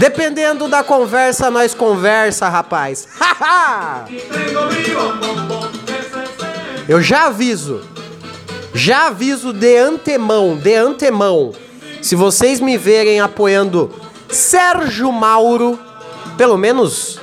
Dependendo 0.00 0.66
da 0.66 0.82
conversa, 0.82 1.50
nós 1.50 1.74
conversa, 1.74 2.48
rapaz. 2.48 3.06
Eu 6.88 7.02
já 7.02 7.26
aviso. 7.26 7.82
Já 8.72 9.08
aviso 9.08 9.52
de 9.52 9.76
antemão, 9.76 10.56
de 10.56 10.74
antemão. 10.74 11.52
Se 12.00 12.16
vocês 12.16 12.60
me 12.60 12.78
verem 12.78 13.20
apoiando 13.20 13.92
Sérgio 14.30 15.12
Mauro, 15.12 15.78
pelo 16.38 16.56
menos 16.56 17.20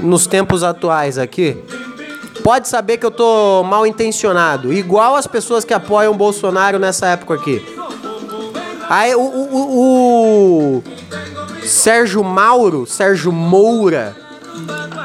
nos 0.00 0.26
tempos 0.26 0.62
atuais 0.62 1.18
aqui, 1.18 1.62
pode 2.42 2.68
saber 2.68 2.96
que 2.96 3.04
eu 3.04 3.10
tô 3.10 3.62
mal 3.64 3.86
intencionado, 3.86 4.72
igual 4.72 5.14
as 5.14 5.26
pessoas 5.26 5.62
que 5.62 5.74
apoiam 5.74 6.16
Bolsonaro 6.16 6.78
nessa 6.78 7.08
época 7.08 7.34
aqui. 7.34 7.62
Aí 8.88 9.14
o, 9.14 9.20
o, 9.20 10.78
o 10.78 10.82
Sérgio 11.70 12.24
Mauro, 12.24 12.84
Sérgio 12.84 13.30
Moura, 13.30 14.16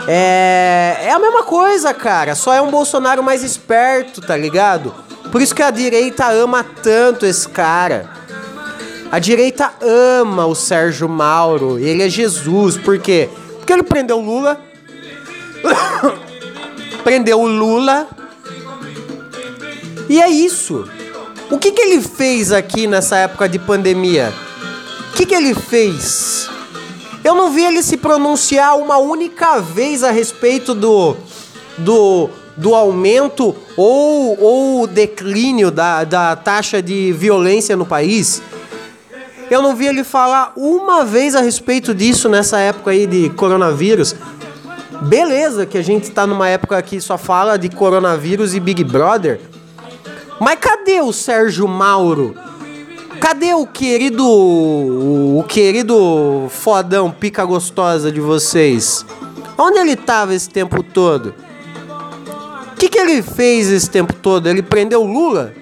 é, 0.07 0.97
é 1.03 1.11
a 1.11 1.19
mesma 1.19 1.43
coisa, 1.43 1.93
cara. 1.93 2.33
Só 2.33 2.53
é 2.53 2.59
um 2.59 2.71
Bolsonaro 2.71 3.21
mais 3.21 3.43
esperto, 3.43 4.19
tá 4.19 4.35
ligado? 4.35 4.93
Por 5.31 5.41
isso 5.41 5.53
que 5.53 5.61
a 5.61 5.69
direita 5.69 6.27
ama 6.31 6.63
tanto 6.63 7.25
esse 7.25 7.47
cara. 7.47 8.09
A 9.11 9.19
direita 9.19 9.71
ama 9.79 10.47
o 10.47 10.55
Sérgio 10.55 11.07
Mauro. 11.07 11.77
Ele 11.77 12.01
é 12.01 12.09
Jesus. 12.09 12.77
Por 12.77 12.97
quê? 12.97 13.29
Porque 13.57 13.71
ele 13.71 13.83
prendeu 13.83 14.17
o 14.17 14.25
Lula. 14.25 14.59
prendeu 17.03 17.41
o 17.41 17.47
Lula. 17.47 18.07
E 20.09 20.19
é 20.19 20.29
isso. 20.29 20.89
O 21.51 21.59
que, 21.59 21.71
que 21.71 21.81
ele 21.81 22.01
fez 22.01 22.51
aqui 22.51 22.87
nessa 22.87 23.17
época 23.17 23.47
de 23.47 23.59
pandemia? 23.59 24.33
O 25.11 25.15
que, 25.15 25.27
que 25.27 25.35
ele 25.35 25.53
fez? 25.53 26.49
Eu 27.25 27.33
não 27.33 27.49
vi 27.49 27.65
ele 27.65 27.81
se 27.81 27.97
pronunciar 27.97 28.77
uma 28.77 28.99
única 28.99 29.59
vez 29.59 30.03
a 30.03 30.11
respeito 30.11 30.75
do, 30.75 31.17
do, 31.75 32.29
do 32.55 32.75
aumento 32.75 33.55
ou, 33.75 34.39
ou 34.39 34.85
declínio 34.85 35.71
da, 35.71 36.03
da 36.03 36.35
taxa 36.35 36.83
de 36.83 37.11
violência 37.13 37.75
no 37.75 37.83
país. 37.83 38.43
Eu 39.49 39.63
não 39.63 39.75
vi 39.75 39.87
ele 39.87 40.03
falar 40.03 40.53
uma 40.55 41.03
vez 41.03 41.33
a 41.33 41.41
respeito 41.41 41.95
disso 41.95 42.29
nessa 42.29 42.59
época 42.59 42.91
aí 42.91 43.07
de 43.07 43.31
coronavírus. 43.31 44.15
Beleza 45.01 45.65
que 45.65 45.79
a 45.79 45.83
gente 45.83 46.11
tá 46.11 46.27
numa 46.27 46.47
época 46.47 46.79
que 46.83 47.01
só 47.01 47.17
fala 47.17 47.57
de 47.57 47.69
coronavírus 47.69 48.53
e 48.53 48.59
Big 48.59 48.83
Brother. 48.83 49.41
Mas 50.39 50.59
cadê 50.59 51.01
o 51.01 51.11
Sérgio 51.11 51.67
Mauro? 51.67 52.35
Cadê 53.19 53.53
o 53.53 53.65
querido. 53.65 54.25
O 54.25 55.43
querido 55.47 56.47
fodão 56.49 57.11
pica 57.11 57.43
gostosa 57.45 58.11
de 58.11 58.19
vocês? 58.19 59.05
Onde 59.57 59.79
ele 59.79 59.95
tava 59.95 60.33
esse 60.33 60.49
tempo 60.49 60.83
todo? 60.83 61.33
O 62.71 62.75
que, 62.77 62.89
que 62.89 62.97
ele 62.97 63.21
fez 63.21 63.69
esse 63.69 63.89
tempo 63.89 64.13
todo? 64.13 64.47
Ele 64.47 64.61
prendeu 64.61 65.01
o 65.01 65.07
Lula? 65.11 65.53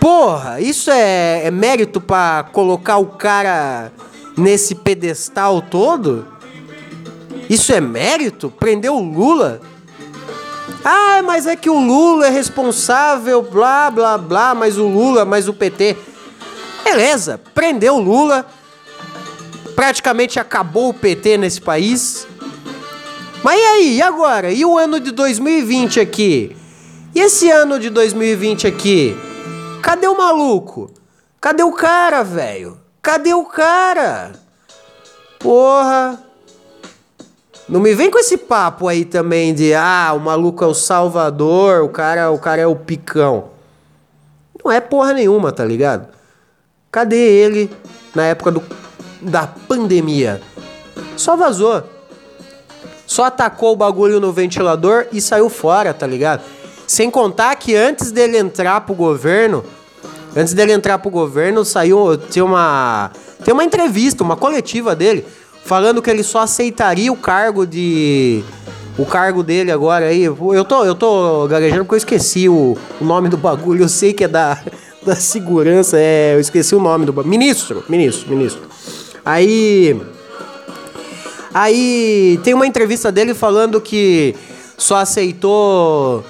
Porra, 0.00 0.60
isso 0.60 0.90
é, 0.90 1.46
é 1.46 1.50
mérito 1.50 2.00
pra 2.00 2.46
colocar 2.52 2.98
o 2.98 3.06
cara 3.06 3.92
nesse 4.36 4.74
pedestal 4.74 5.62
todo? 5.62 6.26
Isso 7.48 7.72
é 7.72 7.80
mérito? 7.80 8.50
Prender 8.50 8.90
o 8.90 9.00
Lula? 9.00 9.60
Ah, 10.84 11.22
mas 11.24 11.46
é 11.46 11.56
que 11.56 11.70
o 11.70 11.78
Lula 11.78 12.26
é 12.26 12.30
responsável, 12.30 13.42
blá 13.42 13.90
blá 13.90 14.18
blá, 14.18 14.54
mas 14.54 14.76
o 14.76 14.86
Lula, 14.86 15.24
mas 15.24 15.48
o 15.48 15.54
PT. 15.54 15.96
Beleza, 16.84 17.40
prendeu 17.54 17.96
o 17.96 18.00
Lula, 18.00 18.46
praticamente 19.74 20.38
acabou 20.38 20.90
o 20.90 20.94
PT 20.94 21.38
nesse 21.38 21.60
país. 21.60 22.28
Mas 23.42 23.58
e 23.58 23.64
aí, 23.64 23.96
e 23.96 24.02
agora? 24.02 24.52
E 24.52 24.64
o 24.64 24.76
ano 24.78 25.00
de 25.00 25.10
2020 25.10 25.98
aqui? 25.98 26.56
E 27.14 27.20
esse 27.20 27.50
ano 27.50 27.80
de 27.80 27.88
2020 27.90 28.66
aqui? 28.66 29.16
Cadê 29.82 30.06
o 30.06 30.16
maluco? 30.16 30.90
Cadê 31.40 31.62
o 31.62 31.72
cara, 31.72 32.22
velho? 32.22 32.78
Cadê 33.02 33.34
o 33.34 33.44
cara? 33.44 34.32
Porra. 35.38 36.22
Não 37.68 37.80
me 37.80 37.94
vem 37.94 38.10
com 38.10 38.18
esse 38.18 38.36
papo 38.36 38.88
aí 38.88 39.04
também 39.04 39.54
de 39.54 39.74
ah, 39.74 40.12
o 40.14 40.20
maluco 40.20 40.62
é 40.62 40.66
o 40.66 40.74
salvador, 40.74 41.82
o 41.82 41.88
cara, 41.88 42.30
o 42.30 42.38
cara 42.38 42.60
é 42.60 42.66
o 42.66 42.76
picão. 42.76 43.50
Não 44.62 44.70
é 44.70 44.80
porra 44.80 45.14
nenhuma, 45.14 45.50
tá 45.50 45.64
ligado? 45.64 46.08
Cadê 46.94 47.16
ele 47.16 47.68
na 48.14 48.22
época 48.26 48.52
do, 48.52 48.62
da 49.20 49.48
pandemia? 49.48 50.40
Só 51.16 51.36
vazou. 51.36 51.82
Só 53.04 53.24
atacou 53.24 53.72
o 53.72 53.76
bagulho 53.76 54.20
no 54.20 54.32
ventilador 54.32 55.06
e 55.10 55.20
saiu 55.20 55.50
fora, 55.50 55.92
tá 55.92 56.06
ligado? 56.06 56.42
Sem 56.86 57.10
contar 57.10 57.56
que 57.56 57.74
antes 57.74 58.12
dele 58.12 58.38
entrar 58.38 58.82
pro 58.82 58.94
governo, 58.94 59.64
Antes 60.36 60.52
dele 60.52 60.72
entrar 60.72 60.98
pro 60.98 61.10
governo, 61.10 61.64
saiu. 61.64 62.18
Tem 62.18 62.42
uma. 62.42 63.10
Tem 63.44 63.54
uma 63.54 63.62
entrevista, 63.62 64.24
uma 64.24 64.36
coletiva 64.36 64.94
dele, 64.96 65.24
falando 65.64 66.02
que 66.02 66.10
ele 66.10 66.24
só 66.24 66.40
aceitaria 66.40 67.12
o 67.12 67.16
cargo 67.16 67.64
de. 67.64 68.42
O 68.98 69.06
cargo 69.06 69.42
dele 69.44 69.70
agora 69.70 70.06
aí. 70.06 70.22
Eu 70.24 70.64
tô, 70.64 70.84
eu 70.84 70.94
tô 70.94 71.46
gaguejando 71.46 71.84
porque 71.84 71.94
eu 71.94 71.98
esqueci 71.98 72.48
o, 72.48 72.76
o 73.00 73.04
nome 73.04 73.28
do 73.28 73.36
bagulho. 73.36 73.84
Eu 73.84 73.88
sei 73.88 74.12
que 74.12 74.24
é 74.24 74.28
da, 74.28 74.58
da 75.04 75.16
segurança. 75.16 75.96
É, 75.98 76.34
eu 76.34 76.40
esqueci 76.40 76.74
o 76.74 76.80
nome 76.80 77.06
do. 77.06 77.24
Ministro, 77.24 77.84
ministro, 77.88 78.28
ministro. 78.28 78.62
Aí. 79.24 80.00
Aí 81.52 82.40
tem 82.42 82.52
uma 82.52 82.66
entrevista 82.66 83.12
dele 83.12 83.32
falando 83.32 83.80
que 83.80 84.34
só 84.76 84.96
aceitou 84.96 86.24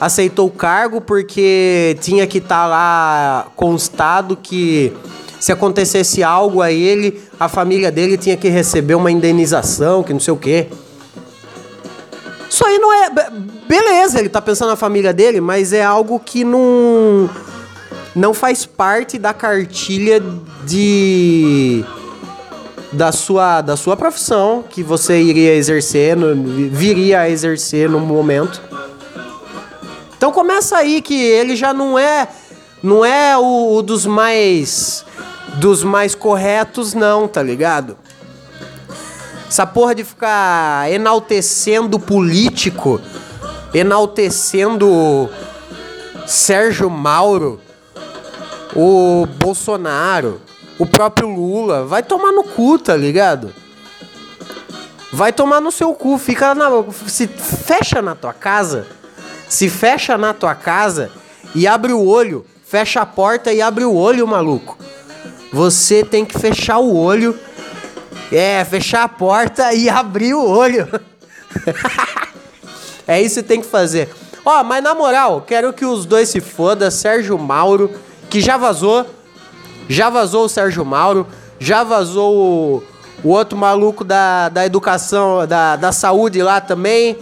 aceitou 0.00 0.46
o 0.48 0.50
cargo 0.50 1.00
porque 1.00 1.96
tinha 2.00 2.26
que 2.26 2.38
estar 2.38 2.62
tá 2.62 2.66
lá 2.66 3.46
constado 3.54 4.36
que 4.36 4.92
se 5.38 5.52
acontecesse 5.52 6.22
algo 6.22 6.62
a 6.62 6.72
ele, 6.72 7.20
a 7.38 7.48
família 7.48 7.92
dele 7.92 8.16
tinha 8.16 8.36
que 8.36 8.48
receber 8.48 8.94
uma 8.94 9.10
indenização, 9.10 10.02
que 10.02 10.12
não 10.12 10.20
sei 10.20 10.32
o 10.32 10.38
quê. 10.38 10.68
Isso 12.48 12.64
aí 12.64 12.78
não 12.78 12.90
é. 12.90 13.10
Beleza, 13.68 14.18
ele 14.18 14.28
tá 14.30 14.40
pensando 14.40 14.68
na 14.68 14.76
família 14.76 15.12
dele, 15.12 15.42
mas 15.42 15.72
é 15.74 15.84
algo 15.84 16.18
que 16.18 16.44
não. 16.44 17.28
Não 18.14 18.32
faz 18.32 18.64
parte 18.64 19.18
da 19.18 19.34
cartilha 19.34 20.22
de. 20.64 21.84
Da 22.92 23.10
sua, 23.10 23.60
da 23.60 23.76
sua 23.76 23.96
profissão 23.96 24.62
que 24.70 24.80
você 24.80 25.20
iria 25.20 25.52
exercer, 25.56 26.16
no, 26.16 26.70
viria 26.70 27.20
a 27.20 27.28
exercer 27.28 27.90
no 27.90 27.98
momento. 27.98 28.62
Então 30.16 30.30
começa 30.30 30.76
aí 30.76 31.02
que 31.02 31.20
ele 31.20 31.56
já 31.56 31.74
não 31.74 31.98
é 31.98 32.28
não 32.80 33.04
é 33.04 33.36
o, 33.36 33.74
o 33.74 33.82
dos 33.82 34.06
mais 34.06 35.04
dos 35.56 35.82
mais 35.82 36.14
corretos 36.14 36.94
não, 36.94 37.26
tá 37.26 37.42
ligado? 37.42 37.96
Essa 39.48 39.66
porra 39.66 39.94
de 39.94 40.04
ficar 40.04 40.90
enaltecendo 40.90 41.98
político, 41.98 43.00
enaltecendo 43.72 45.30
Sérgio 46.26 46.90
Mauro, 46.90 47.60
o 48.74 49.26
Bolsonaro, 49.38 50.40
o 50.78 50.86
próprio 50.86 51.28
Lula, 51.28 51.84
vai 51.84 52.02
tomar 52.02 52.32
no 52.32 52.44
cu, 52.44 52.78
tá 52.78 52.96
ligado? 52.96 53.54
Vai 55.12 55.32
tomar 55.32 55.60
no 55.60 55.70
seu 55.70 55.94
cu, 55.94 56.18
fica 56.18 56.54
na, 56.54 56.68
se 57.06 57.26
fecha 57.28 58.02
na 58.02 58.14
tua 58.14 58.32
casa 58.32 58.86
se 59.54 59.68
fecha 59.68 60.18
na 60.18 60.34
tua 60.34 60.54
casa 60.54 61.10
e 61.54 61.66
abre 61.66 61.92
o 61.92 62.04
olho, 62.04 62.44
fecha 62.66 63.02
a 63.02 63.06
porta 63.06 63.52
e 63.52 63.62
abre 63.62 63.84
o 63.84 63.94
olho, 63.94 64.26
maluco. 64.26 64.76
Você 65.52 66.02
tem 66.02 66.24
que 66.24 66.36
fechar 66.38 66.78
o 66.78 66.96
olho. 66.96 67.38
É, 68.32 68.64
fechar 68.64 69.04
a 69.04 69.08
porta 69.08 69.72
e 69.72 69.88
abrir 69.88 70.34
o 70.34 70.44
olho. 70.44 70.88
é 73.06 73.22
isso 73.22 73.42
que 73.42 73.48
tem 73.48 73.60
que 73.60 73.66
fazer. 73.66 74.08
Ó, 74.44 74.64
mas 74.64 74.82
na 74.82 74.92
moral, 74.92 75.42
quero 75.42 75.72
que 75.72 75.84
os 75.84 76.04
dois 76.04 76.28
se 76.28 76.40
foda, 76.40 76.90
Sérgio 76.90 77.38
Mauro, 77.38 77.92
que 78.34 78.40
já 78.40 78.56
vazou. 78.56 79.06
Já 79.88 80.10
vazou 80.10 80.46
o 80.46 80.48
Sérgio 80.48 80.84
Mauro, 80.84 81.24
já 81.60 81.84
vazou 81.84 82.34
o, 82.34 82.82
o 83.22 83.28
outro 83.28 83.56
maluco 83.56 84.02
da, 84.02 84.48
da 84.48 84.66
educação, 84.66 85.46
da, 85.46 85.76
da 85.76 85.92
saúde 85.92 86.42
lá 86.42 86.60
também. 86.60 87.16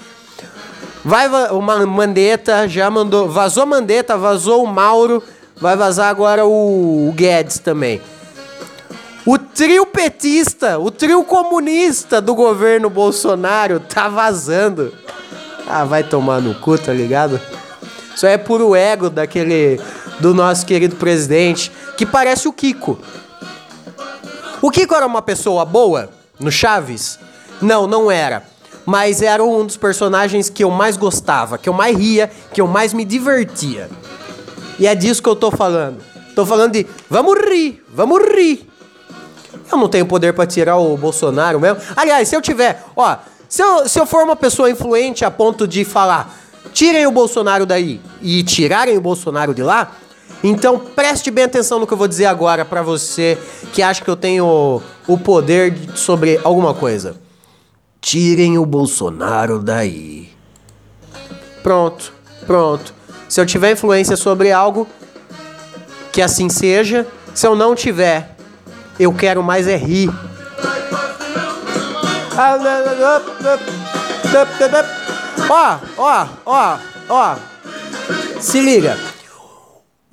Vai 1.05 1.29
uma 1.51 1.85
Mandetta, 1.85 2.67
já 2.67 2.89
mandou. 2.89 3.29
Vazou 3.29 3.67
Mandetta, 3.67 4.17
vazou 4.17 4.65
o 4.65 4.67
Mauro. 4.67 5.23
Vai 5.61 5.77
vazar 5.77 6.09
agora 6.09 6.47
o, 6.47 7.09
o 7.09 7.13
Guedes 7.13 7.59
também. 7.59 8.01
O 9.27 9.37
trio 9.37 9.85
petista, 9.85 10.79
o 10.79 10.91
trio 10.91 11.23
comunista 11.25 12.23
do 12.23 12.35
governo 12.35 12.89
Bolsonaro 12.89 13.81
tá 13.81 14.09
vazando. 14.09 14.95
Ah, 15.69 15.85
vai 15.85 16.03
tomar 16.03 16.41
no 16.41 16.55
cu, 16.55 16.79
tá 16.79 16.93
ligado? 16.93 17.39
Isso 18.17 18.27
é 18.27 18.39
puro 18.39 18.75
ego 18.75 19.11
daquele. 19.11 19.79
Do 20.21 20.35
nosso 20.35 20.65
querido 20.67 20.97
presidente, 20.97 21.73
que 21.97 22.07
parece 22.07 22.49
o 22.49 22.53
Kiko. 22.53 22.99
O 24.61 24.71
Kiko 24.71 24.95
era 24.95 25.07
uma 25.07 25.23
pessoa 25.23 25.65
boa 25.65 26.11
no 26.39 26.51
Chaves? 26.51 27.19
Não, 27.61 27.87
não 27.87 28.11
era 28.11 28.53
mas 28.85 29.23
era 29.23 29.43
um 29.43 29.65
dos 29.65 29.77
personagens 29.77 30.49
que 30.49 30.65
eu 30.65 30.71
mais 30.71 30.97
gostava, 30.97 31.59
que 31.59 31.69
eu 31.69 31.73
mais 31.73 31.97
ria, 31.97 32.31
que 32.53 32.61
eu 32.61 32.67
mais 32.67 32.93
me 32.93 33.05
divertia. 33.05 33.89
E 34.79 34.87
é 34.87 34.95
disso 34.95 35.23
que 35.23 35.29
eu 35.29 35.37
tô 35.37 35.51
falando. 35.51 35.99
Tô 36.35 36.47
falando 36.47 36.73
de 36.73 36.87
vamos 37.09 37.39
rir, 37.39 37.85
vamos 37.93 38.21
rir. 38.35 38.69
Eu 39.71 39.79
não 39.79 39.89
tenho 39.89 40.07
poder 40.07 40.33
para 40.33 40.47
tirar 40.47 40.77
o 40.77 40.97
Bolsonaro 40.97 41.61
mesmo. 41.61 41.81
Aliás, 41.95 42.29
se 42.29 42.37
eu 42.37 42.43
tiver, 42.43 42.85
ó, 42.97 43.17
se 43.49 43.63
eu, 43.63 43.89
se 43.89 43.99
eu 43.99 44.07
for 44.07 44.23
uma 44.25 44.37
pessoa 44.37 44.71
influente 44.71 45.25
a 45.25 45.31
ponto 45.31 45.69
de 45.69 45.85
falar, 45.85 46.35
tirem 46.73 47.07
o 47.07 47.11
Bolsonaro 47.11 47.65
daí 47.65 48.01
e 48.21 48.43
tirarem 48.43 48.97
o 48.97 49.01
Bolsonaro 49.01 49.55
de 49.55 49.63
lá, 49.63 49.93
então 50.43 50.79
preste 50.79 51.31
bem 51.31 51.45
atenção 51.45 51.79
no 51.79 51.87
que 51.87 51.93
eu 51.93 51.99
vou 51.99 52.09
dizer 52.09 52.27
agora 52.27 52.65
para 52.65 52.83
você 52.83 53.39
que 53.73 53.83
acha 53.83 54.03
que 54.03 54.11
eu 54.11 54.17
tenho 54.17 54.83
o 55.07 55.19
poder 55.19 55.75
sobre 55.95 56.41
alguma 56.43 56.75
coisa. 56.75 57.17
Tirem 58.01 58.59
o 58.59 58.67
Bolsonaro 58.67 59.61
daí. 59.61 60.29
Pronto, 61.63 62.13
pronto. 62.47 62.93
Se 63.29 63.41
eu 63.41 63.47
tiver 63.47 63.73
influência 63.73 64.17
sobre 64.17 64.51
algo, 64.51 64.87
que 66.13 66.21
assim 66.21 66.49
seja. 66.49 67.07
Se 67.33 67.47
eu 67.47 67.55
não 67.55 67.75
tiver, 67.75 68.37
eu 68.99 69.13
quero 69.13 69.43
mais 69.43 69.67
é 69.67 69.77
rir. 69.77 70.11
Ó, 75.49 75.79
ó, 75.97 76.27
ó, 76.45 76.79
ó. 77.09 77.37
Se 78.41 78.61
liga. 78.61 78.99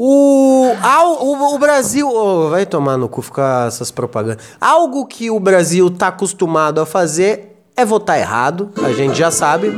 O, 0.01 0.71
o, 1.19 1.55
o 1.55 1.59
Brasil. 1.59 2.09
Oh, 2.09 2.47
vai 2.49 2.65
tomar 2.65 2.95
no 2.95 3.09
cu 3.09 3.21
ficar 3.21 3.67
essas 3.67 3.91
propagandas. 3.91 4.41
Algo 4.61 5.05
que 5.05 5.29
o 5.29 5.37
Brasil 5.41 5.89
tá 5.89 6.07
acostumado 6.07 6.79
a 6.79 6.85
fazer 6.85 7.61
é 7.75 7.83
votar 7.83 8.17
errado, 8.17 8.71
a 8.81 8.93
gente 8.93 9.17
já 9.17 9.29
sabe. 9.29 9.77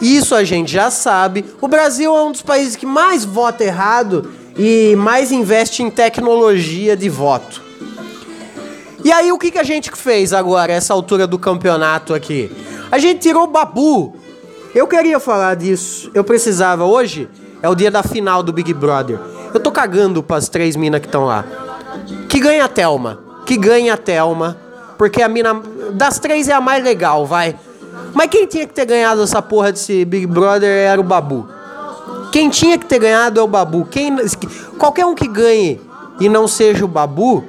Isso 0.00 0.32
a 0.32 0.44
gente 0.44 0.70
já 0.70 0.92
sabe. 0.92 1.44
O 1.60 1.66
Brasil 1.66 2.16
é 2.16 2.22
um 2.22 2.30
dos 2.30 2.42
países 2.42 2.76
que 2.76 2.86
mais 2.86 3.24
vota 3.24 3.64
errado 3.64 4.30
e 4.56 4.94
mais 4.94 5.32
investe 5.32 5.82
em 5.82 5.90
tecnologia 5.90 6.96
de 6.96 7.08
voto. 7.08 7.60
E 9.04 9.10
aí 9.10 9.32
o 9.32 9.38
que, 9.38 9.50
que 9.50 9.58
a 9.58 9.64
gente 9.64 9.90
fez 9.90 10.32
agora, 10.32 10.72
essa 10.72 10.94
altura 10.94 11.26
do 11.26 11.36
campeonato 11.36 12.14
aqui? 12.14 12.48
A 12.92 12.98
gente 12.98 13.22
tirou 13.22 13.42
o 13.42 13.48
Babu. 13.48 14.14
Eu 14.72 14.86
queria 14.86 15.18
falar 15.18 15.56
disso. 15.56 16.12
Eu 16.14 16.22
precisava. 16.22 16.84
Hoje 16.84 17.28
é 17.62 17.68
o 17.68 17.74
dia 17.74 17.90
da 17.90 18.02
final 18.02 18.42
do 18.42 18.52
Big 18.52 18.74
Brother. 18.74 19.18
Eu 19.54 19.60
tô 19.60 19.70
cagando 19.70 20.22
pras 20.22 20.48
três 20.48 20.74
minas 20.74 21.00
que 21.00 21.06
estão 21.06 21.24
lá. 21.24 21.44
Que 22.28 22.40
ganha 22.40 22.64
a 22.64 22.68
Thelma. 22.68 23.20
Que 23.46 23.56
ganha 23.56 23.94
a 23.94 23.96
Thelma. 23.96 24.56
Porque 24.98 25.22
a 25.22 25.28
mina. 25.28 25.62
Das 25.92 26.18
três 26.18 26.48
é 26.48 26.52
a 26.52 26.60
mais 26.60 26.82
legal, 26.82 27.26
vai. 27.26 27.56
Mas 28.14 28.28
quem 28.28 28.46
tinha 28.46 28.66
que 28.66 28.74
ter 28.74 28.84
ganhado 28.84 29.22
essa 29.22 29.40
porra 29.40 29.72
desse 29.72 30.04
Big 30.04 30.26
Brother 30.26 30.68
era 30.68 31.00
o 31.00 31.04
Babu. 31.04 31.48
Quem 32.32 32.48
tinha 32.48 32.78
que 32.78 32.86
ter 32.86 32.98
ganhado 32.98 33.38
é 33.38 33.42
o 33.42 33.46
Babu. 33.46 33.86
Quem, 33.90 34.16
qualquer 34.78 35.04
um 35.04 35.14
que 35.14 35.28
ganhe 35.28 35.80
e 36.18 36.28
não 36.28 36.48
seja 36.48 36.84
o 36.84 36.88
Babu, 36.88 37.44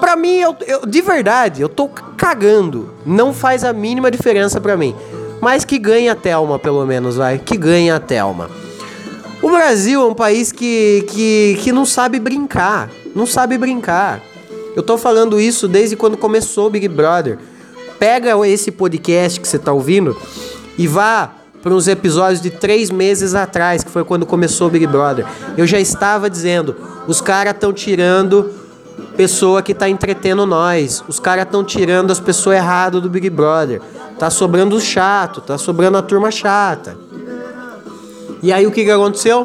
pra 0.00 0.14
mim, 0.14 0.36
eu, 0.36 0.56
eu, 0.66 0.86
de 0.86 1.00
verdade, 1.00 1.62
eu 1.62 1.68
tô 1.68 1.88
cagando. 2.16 2.90
Não 3.04 3.34
faz 3.34 3.64
a 3.64 3.72
mínima 3.72 4.10
diferença 4.10 4.60
pra 4.60 4.76
mim. 4.76 4.94
Mas 5.40 5.64
que 5.64 5.78
ganhe 5.78 6.08
a 6.08 6.14
Thelma, 6.14 6.58
pelo 6.58 6.84
menos, 6.86 7.16
vai. 7.16 7.38
Que 7.38 7.56
ganhe 7.56 7.90
a 7.90 7.98
Thelma. 8.00 8.48
O 9.42 9.50
Brasil 9.50 10.00
é 10.00 10.04
um 10.04 10.14
país 10.14 10.50
que, 10.50 11.04
que, 11.08 11.58
que 11.60 11.72
não 11.72 11.84
sabe 11.84 12.18
brincar. 12.18 12.90
Não 13.14 13.26
sabe 13.26 13.58
brincar. 13.58 14.20
Eu 14.74 14.82
tô 14.82 14.96
falando 14.96 15.40
isso 15.40 15.68
desde 15.68 15.96
quando 15.96 16.16
começou 16.16 16.66
o 16.66 16.70
Big 16.70 16.88
Brother. 16.88 17.38
Pega 17.98 18.36
esse 18.46 18.70
podcast 18.70 19.40
que 19.40 19.48
você 19.48 19.58
tá 19.58 19.72
ouvindo 19.72 20.16
e 20.76 20.86
vá 20.86 21.32
para 21.62 21.74
uns 21.74 21.88
episódios 21.88 22.40
de 22.40 22.50
três 22.50 22.90
meses 22.90 23.34
atrás, 23.34 23.82
que 23.82 23.90
foi 23.90 24.04
quando 24.04 24.24
começou 24.24 24.68
o 24.68 24.70
Big 24.70 24.86
Brother. 24.86 25.26
Eu 25.56 25.66
já 25.66 25.80
estava 25.80 26.30
dizendo, 26.30 26.76
os 27.06 27.20
caras 27.20 27.54
estão 27.54 27.72
tirando 27.72 28.52
pessoa 29.16 29.62
que 29.62 29.74
tá 29.74 29.88
entretendo 29.88 30.46
nós. 30.46 31.02
Os 31.08 31.18
caras 31.18 31.44
estão 31.44 31.64
tirando 31.64 32.10
as 32.10 32.20
pessoas 32.20 32.56
erradas 32.56 33.02
do 33.02 33.10
Big 33.10 33.28
Brother. 33.30 33.80
Tá 34.18 34.30
sobrando 34.30 34.76
o 34.76 34.80
chato, 34.80 35.40
tá 35.40 35.58
sobrando 35.58 35.98
a 35.98 36.02
turma 36.02 36.30
chata. 36.30 36.96
E 38.46 38.52
aí 38.52 38.64
o 38.64 38.70
que, 38.70 38.84
que 38.84 38.90
aconteceu? 38.92 39.44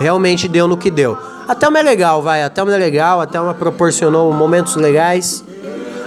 Realmente 0.00 0.48
deu 0.48 0.66
no 0.66 0.78
que 0.78 0.90
deu. 0.90 1.18
A 1.46 1.54
Thelma 1.54 1.80
é 1.80 1.82
legal, 1.82 2.22
vai. 2.22 2.42
A 2.42 2.48
Thelma 2.48 2.74
é 2.74 2.78
legal, 2.78 3.20
a 3.20 3.26
Thelma 3.26 3.52
proporcionou 3.52 4.32
momentos 4.32 4.74
legais. 4.74 5.44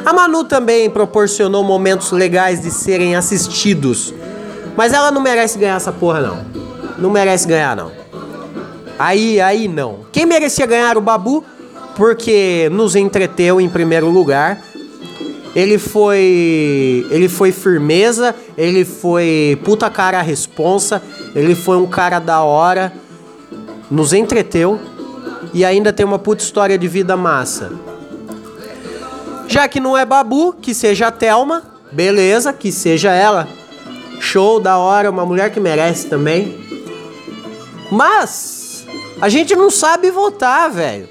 A 0.04 0.12
Manu 0.12 0.44
também 0.44 0.90
proporcionou 0.90 1.64
momentos 1.64 2.12
legais 2.12 2.60
de 2.60 2.72
serem 2.72 3.16
assistidos. 3.16 4.12
Mas 4.76 4.92
ela 4.92 5.12
não 5.12 5.22
merece 5.22 5.60
ganhar 5.60 5.76
essa 5.76 5.92
porra, 5.92 6.20
não. 6.20 6.44
Não 6.98 7.12
merece 7.12 7.48
ganhar, 7.48 7.76
não. 7.76 7.92
Aí, 8.98 9.40
aí 9.40 9.68
não. 9.68 10.00
Quem 10.12 10.26
merecia 10.26 10.66
ganhar 10.66 10.98
o 10.98 11.02
Babu? 11.02 11.44
Porque 11.96 12.70
nos 12.72 12.96
entreteu 12.96 13.62
em 13.62 13.70
primeiro 13.70 14.10
lugar. 14.10 14.60
Ele 15.56 15.78
foi. 15.78 17.06
Ele 17.10 17.28
foi 17.28 17.52
firmeza, 17.52 18.34
ele 18.58 18.86
foi 18.86 19.60
puta 19.64 19.90
cara 19.90 20.22
responsa, 20.22 21.02
ele 21.36 21.56
foi 21.56 21.78
um 21.78 21.88
cara 21.88 22.20
da 22.20 22.42
hora, 22.42 22.94
nos 23.90 24.14
entreteu 24.14 24.80
e 25.54 25.66
ainda 25.66 25.92
tem 25.92 26.06
uma 26.06 26.20
puta 26.20 26.44
história 26.44 26.78
de 26.78 26.88
vida 26.88 27.18
massa. 27.18 27.72
Já 29.48 29.68
que 29.68 29.82
não 29.82 29.98
é 29.98 30.06
Babu, 30.06 30.54
que 30.54 30.74
seja 30.74 31.08
a 31.08 31.12
Thelma, 31.12 31.64
beleza, 31.92 32.54
que 32.54 32.72
seja 32.72 33.12
ela. 33.12 33.48
Show, 34.22 34.60
da 34.60 34.78
hora, 34.78 35.10
uma 35.10 35.26
mulher 35.26 35.52
que 35.52 35.60
merece 35.60 36.08
também. 36.08 36.58
Mas 37.92 38.86
a 39.20 39.28
gente 39.28 39.56
não 39.56 39.70
sabe 39.70 40.10
votar, 40.10 40.72
velho. 40.72 41.10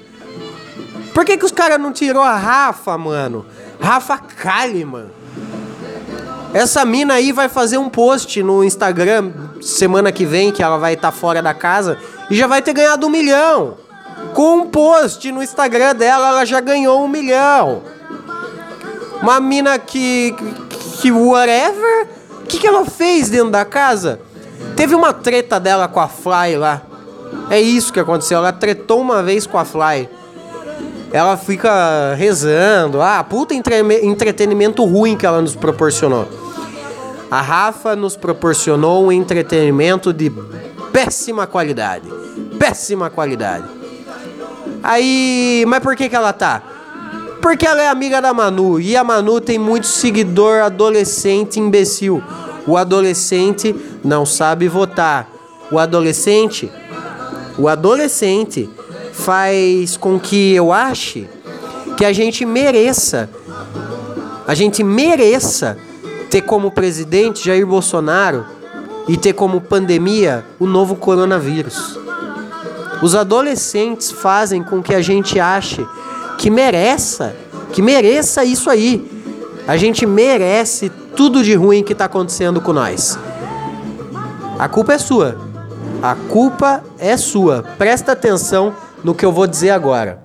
Por 1.13 1.23
que, 1.25 1.37
que 1.37 1.45
os 1.45 1.51
caras 1.51 1.79
não 1.79 1.91
tirou 1.91 2.23
a 2.23 2.35
Rafa, 2.35 2.97
mano? 2.97 3.45
Rafa 3.81 4.17
Kalimann. 4.17 5.07
Essa 6.53 6.85
mina 6.85 7.15
aí 7.15 7.31
vai 7.31 7.49
fazer 7.49 7.77
um 7.77 7.89
post 7.89 8.43
no 8.43 8.63
Instagram 8.63 9.31
semana 9.61 10.11
que 10.11 10.25
vem, 10.25 10.51
que 10.51 10.61
ela 10.61 10.77
vai 10.77 10.93
estar 10.93 11.11
tá 11.11 11.17
fora 11.17 11.41
da 11.41 11.53
casa, 11.53 11.97
e 12.29 12.35
já 12.35 12.45
vai 12.45 12.61
ter 12.61 12.73
ganhado 12.73 13.07
um 13.07 13.09
milhão. 13.09 13.77
Com 14.33 14.57
um 14.57 14.65
post 14.67 15.31
no 15.31 15.41
Instagram 15.41 15.95
dela, 15.95 16.29
ela 16.29 16.45
já 16.45 16.59
ganhou 16.59 17.03
um 17.03 17.07
milhão. 17.07 17.81
Uma 19.21 19.39
mina 19.39 19.79
que. 19.79 20.35
que 21.01 21.11
whatever. 21.11 22.07
O 22.41 22.45
que, 22.51 22.59
que 22.59 22.67
ela 22.67 22.85
fez 22.85 23.29
dentro 23.29 23.49
da 23.49 23.63
casa? 23.63 24.19
Teve 24.75 24.93
uma 24.93 25.13
treta 25.13 25.59
dela 25.59 25.87
com 25.87 25.99
a 25.99 26.07
Fly 26.07 26.57
lá. 26.57 26.81
É 27.49 27.59
isso 27.59 27.93
que 27.93 27.99
aconteceu. 27.99 28.37
Ela 28.37 28.51
tretou 28.51 28.99
uma 28.99 29.23
vez 29.23 29.47
com 29.47 29.57
a 29.57 29.65
Fly 29.65 30.09
ela 31.11 31.37
fica 31.37 32.13
rezando. 32.15 33.01
Ah, 33.01 33.23
puta 33.23 33.53
entre 33.53 33.79
entretenimento 34.03 34.83
ruim 34.85 35.17
que 35.17 35.25
ela 35.25 35.41
nos 35.41 35.55
proporcionou. 35.55 36.27
A 37.29 37.41
Rafa 37.41 37.95
nos 37.95 38.15
proporcionou 38.15 39.05
um 39.05 39.11
entretenimento 39.11 40.11
de 40.13 40.31
péssima 40.91 41.47
qualidade. 41.47 42.07
Péssima 42.57 43.09
qualidade. 43.09 43.65
Aí, 44.83 45.63
mas 45.67 45.79
por 45.79 45.95
que 45.95 46.09
que 46.09 46.15
ela 46.15 46.33
tá? 46.33 46.61
Porque 47.41 47.65
ela 47.65 47.81
é 47.81 47.87
amiga 47.87 48.21
da 48.21 48.33
Manu 48.33 48.79
e 48.79 48.95
a 48.95 49.03
Manu 49.03 49.41
tem 49.41 49.57
muito 49.57 49.87
seguidor 49.87 50.61
adolescente 50.61 51.59
imbecil. 51.59 52.23
O 52.67 52.77
adolescente 52.77 53.75
não 54.03 54.25
sabe 54.25 54.67
votar. 54.67 55.27
O 55.71 55.79
adolescente, 55.79 56.71
o 57.57 57.67
adolescente 57.67 58.69
faz 59.21 59.95
com 59.97 60.19
que 60.19 60.53
eu 60.53 60.73
ache 60.73 61.29
que 61.95 62.03
a 62.03 62.11
gente 62.11 62.43
mereça, 62.43 63.29
a 64.47 64.55
gente 64.55 64.83
mereça 64.83 65.77
ter 66.29 66.41
como 66.41 66.71
presidente 66.71 67.45
Jair 67.45 67.65
Bolsonaro 67.67 68.45
e 69.07 69.15
ter 69.15 69.33
como 69.33 69.61
pandemia 69.61 70.43
o 70.59 70.65
novo 70.65 70.95
coronavírus. 70.95 71.99
Os 73.01 73.13
adolescentes 73.13 74.11
fazem 74.11 74.63
com 74.63 74.81
que 74.81 74.93
a 74.93 75.01
gente 75.01 75.39
ache 75.39 75.85
que 76.37 76.49
mereça, 76.49 77.35
que 77.71 77.81
mereça 77.81 78.43
isso 78.43 78.69
aí. 78.69 79.07
A 79.67 79.77
gente 79.77 80.05
merece 80.05 80.91
tudo 81.15 81.43
de 81.43 81.53
ruim 81.53 81.83
que 81.83 81.93
está 81.93 82.05
acontecendo 82.05 82.59
com 82.59 82.73
nós. 82.73 83.19
A 84.57 84.67
culpa 84.67 84.93
é 84.93 84.97
sua. 84.97 85.37
A 86.01 86.15
culpa 86.15 86.83
é 86.97 87.15
sua. 87.17 87.63
Presta 87.77 88.13
atenção 88.13 88.73
no 89.03 89.15
que 89.15 89.25
eu 89.25 89.31
vou 89.31 89.47
dizer 89.47 89.71
agora. 89.71 90.21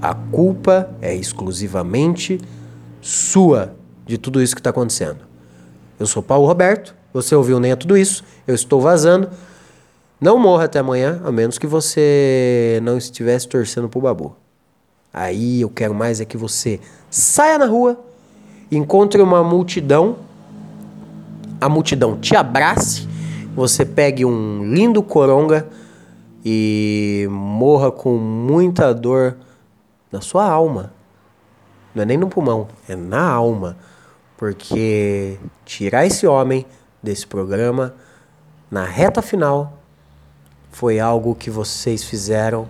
A 0.00 0.14
culpa 0.14 0.90
é 1.00 1.14
exclusivamente 1.14 2.40
sua 3.00 3.74
de 4.06 4.16
tudo 4.16 4.42
isso 4.42 4.54
que 4.54 4.60
está 4.60 4.70
acontecendo. 4.70 5.18
Eu 5.98 6.06
sou 6.06 6.22
Paulo 6.22 6.46
Roberto, 6.46 6.94
você 7.12 7.34
ouviu 7.34 7.60
nem 7.60 7.72
a 7.72 7.76
tudo 7.76 7.96
isso, 7.96 8.24
eu 8.46 8.54
estou 8.54 8.80
vazando. 8.80 9.28
Não 10.20 10.38
morra 10.38 10.64
até 10.64 10.78
amanhã, 10.78 11.20
a 11.24 11.30
menos 11.30 11.58
que 11.58 11.66
você 11.66 12.80
não 12.82 12.96
estivesse 12.96 13.48
torcendo 13.48 13.88
pro 13.88 14.00
babu. 14.00 14.36
Aí 15.12 15.60
eu 15.60 15.68
quero 15.68 15.94
mais 15.94 16.20
é 16.20 16.24
que 16.24 16.36
você 16.36 16.80
saia 17.10 17.58
na 17.58 17.66
rua, 17.66 17.98
encontre 18.70 19.20
uma 19.20 19.42
multidão, 19.42 20.16
a 21.60 21.68
multidão 21.68 22.18
te 22.18 22.36
abrace, 22.36 23.08
você 23.54 23.84
pegue 23.84 24.24
um 24.24 24.72
lindo 24.72 25.02
coronga 25.02 25.68
e 26.44 27.26
morra 27.30 27.90
com 27.90 28.16
muita 28.16 28.94
dor 28.94 29.36
na 30.10 30.20
sua 30.20 30.48
alma. 30.48 30.92
Não 31.94 32.02
é 32.02 32.06
nem 32.06 32.16
no 32.16 32.28
pulmão, 32.28 32.68
é 32.88 32.96
na 32.96 33.28
alma. 33.28 33.76
Porque 34.36 35.38
tirar 35.64 36.06
esse 36.06 36.26
homem 36.26 36.66
desse 37.02 37.26
programa 37.26 37.94
na 38.70 38.84
reta 38.84 39.20
final 39.20 39.78
foi 40.70 40.98
algo 41.00 41.34
que 41.34 41.50
vocês 41.50 42.04
fizeram 42.04 42.68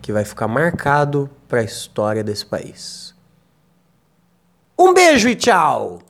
que 0.00 0.12
vai 0.12 0.24
ficar 0.24 0.46
marcado 0.46 1.30
para 1.48 1.60
a 1.60 1.64
história 1.64 2.22
desse 2.22 2.44
país. 2.44 3.14
Um 4.78 4.92
beijo 4.92 5.28
e 5.28 5.34
tchau! 5.34 6.00